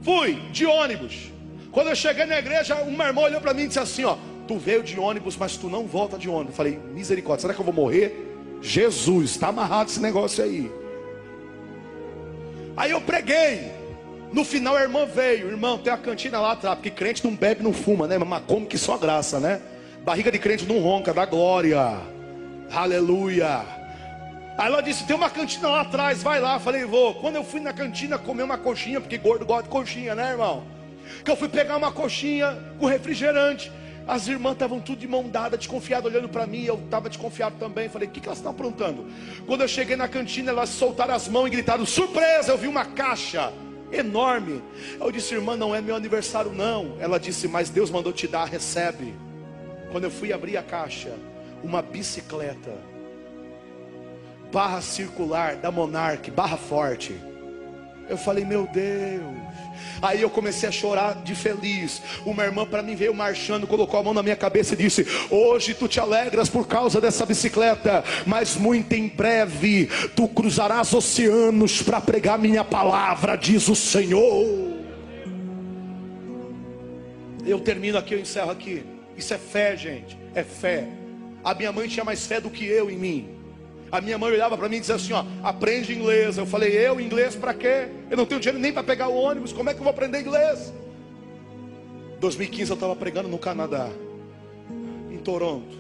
[0.01, 1.31] Fui de ônibus.
[1.71, 4.57] Quando eu cheguei na igreja, uma irmã olhou para mim e disse assim: Ó, tu
[4.57, 6.53] veio de ônibus, mas tu não volta de ônibus.
[6.53, 8.25] Eu falei, misericórdia, será que eu vou morrer?
[8.61, 10.71] Jesus, está amarrado esse negócio aí.
[12.75, 13.76] Aí eu preguei.
[14.37, 17.63] No final a irmã veio, irmão, tem a cantina lá atrás, porque crente não bebe,
[17.63, 18.19] não fuma, né?
[18.19, 19.59] Mas como que só graça, né?
[20.05, 21.97] Barriga de crente não ronca, dá glória.
[22.71, 23.65] Aleluia.
[24.55, 26.59] Aí ela disse: tem uma cantina lá atrás, vai lá.
[26.59, 27.15] Falei, vou.
[27.15, 30.65] Quando eu fui na cantina comer uma coxinha, porque gordo gosta de coxinha, né, irmão?
[31.25, 33.71] Que eu fui pegar uma coxinha com refrigerante.
[34.07, 36.63] As irmãs estavam tudo de mão dada, desconfiado, olhando para mim.
[36.63, 37.89] Eu estava desconfiado também.
[37.89, 39.07] Falei, o que, que elas estão aprontando?
[39.47, 42.51] Quando eu cheguei na cantina, elas soltaram as mãos e gritaram: surpresa!
[42.51, 43.51] Eu vi uma caixa
[43.91, 44.63] enorme.
[44.99, 46.97] Eu disse, irmã, não é meu aniversário, não.
[46.99, 49.13] Ela disse, mas Deus mandou te dar, recebe.
[49.91, 51.13] Quando eu fui abrir a caixa,
[51.63, 52.73] uma bicicleta,
[54.51, 57.15] barra circular da Monarch, barra forte.
[58.09, 59.46] Eu falei, meu Deus.
[60.01, 62.01] Aí eu comecei a chorar de feliz.
[62.25, 65.73] Uma irmã para mim veio marchando, colocou a mão na minha cabeça e disse: Hoje
[65.73, 72.01] tu te alegras por causa dessa bicicleta, mas muito em breve tu cruzarás oceanos para
[72.01, 74.77] pregar minha palavra, diz o Senhor.
[77.45, 78.83] Eu termino aqui, eu encerro aqui.
[79.15, 80.17] Isso é fé, gente.
[80.35, 80.87] É fé.
[81.43, 83.36] A minha mãe tinha mais fé do que eu em mim.
[83.91, 86.37] A minha mãe olhava para mim e dizia assim: ó, aprende inglês.
[86.37, 87.87] Eu falei, eu inglês para quê?
[88.09, 90.19] Eu não tenho dinheiro nem para pegar o ônibus, como é que eu vou aprender
[90.19, 90.73] inglês?
[92.19, 93.89] 2015 eu estava pregando no Canadá,
[95.11, 95.77] em Toronto.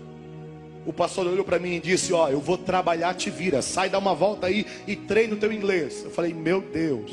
[0.85, 3.97] O pastor olhou para mim e disse: Ó, eu vou trabalhar, te vira, sai, dá
[3.97, 6.03] uma volta aí e treina o teu inglês.
[6.05, 7.11] Eu falei: Meu Deus,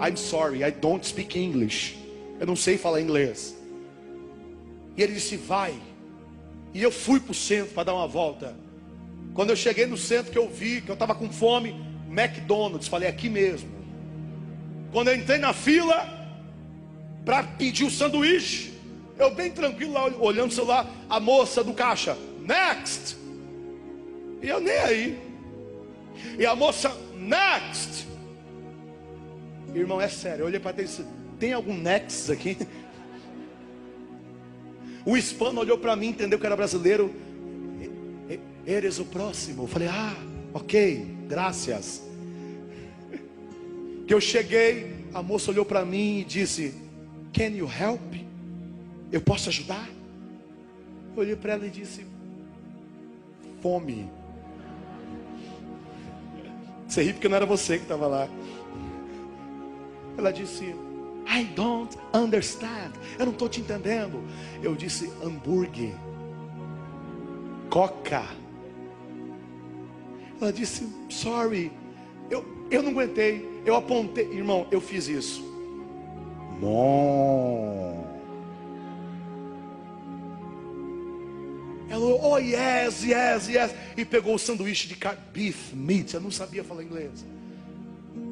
[0.00, 1.96] I'm sorry, I don't speak English.
[2.38, 3.56] Eu não sei falar inglês.
[4.96, 5.74] E ele disse: Vai.
[6.72, 8.54] E eu fui para o centro para dar uma volta.
[9.36, 11.78] Quando eu cheguei no centro que eu vi que eu estava com fome,
[12.08, 13.68] McDonald's, falei aqui mesmo.
[14.90, 16.08] Quando eu entrei na fila
[17.22, 18.72] para pedir o sanduíche,
[19.18, 23.14] eu bem tranquilo lá olhando o celular, a moça do caixa, next.
[24.40, 25.20] E eu nem aí.
[26.38, 28.06] E a moça, next.
[29.74, 31.04] Irmão, é sério, eu olhei para ele e disse:
[31.38, 32.56] tem algum next aqui?
[35.04, 37.14] O hispano olhou para mim, entendeu que era brasileiro
[38.66, 39.62] eres o próximo.
[39.62, 40.14] Eu falei, ah,
[40.52, 42.02] ok, graças.
[44.06, 46.74] Que eu cheguei, a moça olhou para mim e disse:
[47.32, 48.14] Can you help?
[49.10, 49.88] Eu posso ajudar?
[51.14, 52.06] Eu olhei para ela e disse:
[53.60, 54.08] Fome.
[56.86, 58.28] Você ri porque não era você que estava lá.
[60.16, 60.74] Ela disse:
[61.28, 62.92] I don't understand.
[63.18, 64.22] Eu não estou te entendendo.
[64.62, 65.94] Eu disse: hambúrguer,
[67.68, 68.24] coca.
[70.40, 71.72] Ela disse: Sorry,
[72.30, 73.62] eu, eu não aguentei.
[73.64, 75.44] Eu apontei, irmão, eu fiz isso.
[76.60, 78.06] Bom.
[81.88, 83.74] Ela, oh yes, yes, yes.
[83.96, 84.96] E pegou o sanduíche de
[85.32, 86.14] beef, meat.
[86.14, 87.24] Eu não sabia falar inglês.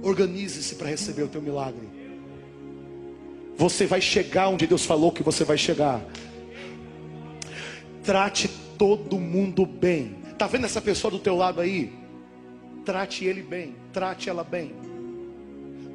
[0.03, 1.89] Organize-se para receber o teu milagre.
[3.57, 6.05] Você vai chegar onde Deus falou que você vai chegar.
[8.03, 10.24] Trate todo mundo bem.
[10.39, 11.93] Tá vendo essa pessoa do teu lado aí?
[12.85, 14.75] Trate ele bem, trate ela bem.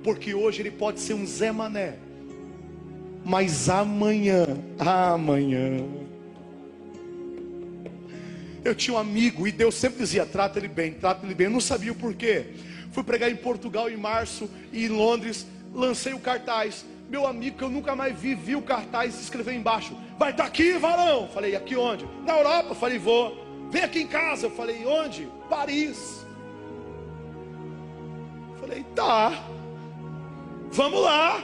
[0.04, 1.98] Porque hoje ele pode ser um Zé Mané.
[3.24, 4.46] Mas amanhã,
[4.80, 5.86] amanhã.
[8.64, 11.46] Eu tinha um amigo e Deus sempre dizia: trata ele bem, trata ele bem.
[11.46, 12.48] Eu não sabia o porquê.
[12.92, 15.46] Fui pregar em Portugal em março e em Londres.
[15.74, 16.86] Lancei o cartaz.
[17.10, 20.44] Meu amigo que eu nunca mais vi, viu o cartaz e escreveu embaixo: Vai estar
[20.44, 21.28] tá aqui, varão.
[21.28, 22.08] Falei: Aqui onde?
[22.26, 22.74] Na Europa.
[22.74, 23.49] Falei: Vou.
[23.70, 24.48] Vem aqui em casa.
[24.48, 25.28] Eu falei: Onde?
[25.50, 26.26] Paris.
[28.60, 29.46] Falei: Tá.
[30.72, 31.42] Vamos lá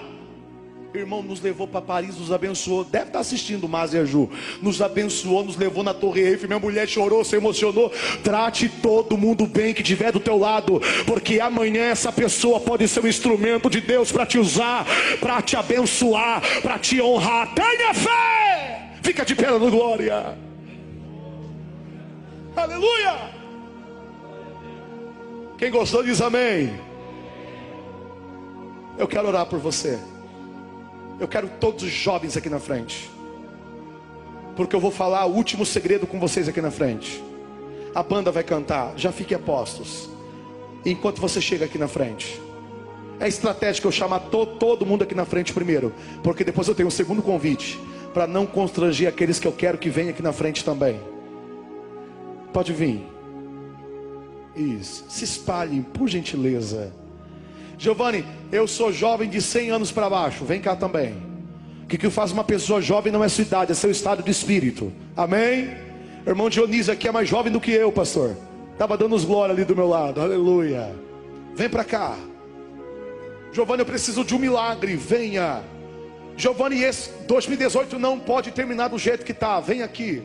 [0.98, 2.84] irmão nos levou para Paris, nos abençoou.
[2.84, 4.30] Deve estar assistindo o Ju.
[4.62, 6.48] Nos abençoou, nos levou na Torre Eiffel.
[6.48, 7.92] Minha mulher chorou, se emocionou.
[8.24, 13.04] Trate todo mundo bem que tiver do teu lado, porque amanhã essa pessoa pode ser
[13.04, 14.86] um instrumento de Deus para te usar,
[15.20, 17.54] para te abençoar, para te honrar.
[17.54, 19.00] Tenha fé!
[19.02, 20.38] Fica de pé no glória.
[22.56, 23.32] Aleluia!
[25.58, 26.80] Quem gostou diz amém.
[28.98, 30.00] Eu quero orar por você.
[31.20, 33.10] Eu quero todos os jovens aqui na frente.
[34.56, 37.22] Porque eu vou falar o último segredo com vocês aqui na frente.
[37.94, 40.10] A banda vai cantar, já fiquem apostos.
[40.86, 42.42] Enquanto você chega aqui na frente.
[43.20, 45.94] É estratégico eu chamar to, todo mundo aqui na frente primeiro.
[46.24, 47.80] Porque depois eu tenho um segundo convite.
[48.14, 51.15] Para não constranger aqueles que eu quero que venham aqui na frente também.
[52.56, 53.06] Pode vir.
[54.56, 55.04] Isso.
[55.10, 56.94] Se espalhem, por gentileza.
[57.78, 60.46] Giovanni, eu sou jovem de 100 anos para baixo.
[60.46, 61.18] Vem cá também.
[61.84, 64.32] O que, que faz uma pessoa jovem não é sua idade, é seu estado de
[64.32, 64.90] espírito.
[65.18, 65.70] Amém?
[66.26, 68.38] Irmão Dionísio aqui é mais jovem do que eu, pastor.
[68.72, 70.22] Estava dando os glória ali do meu lado.
[70.22, 70.96] Aleluia.
[71.56, 72.16] Vem para cá.
[73.52, 74.96] Giovanni, eu preciso de um milagre.
[74.96, 75.62] Venha.
[76.38, 79.60] Giovanni, esse 2018 não pode terminar do jeito que está.
[79.60, 80.24] Vem aqui.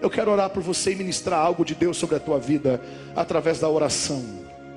[0.00, 2.80] Eu quero orar por você e ministrar algo de Deus sobre a tua vida
[3.16, 4.47] através da oração.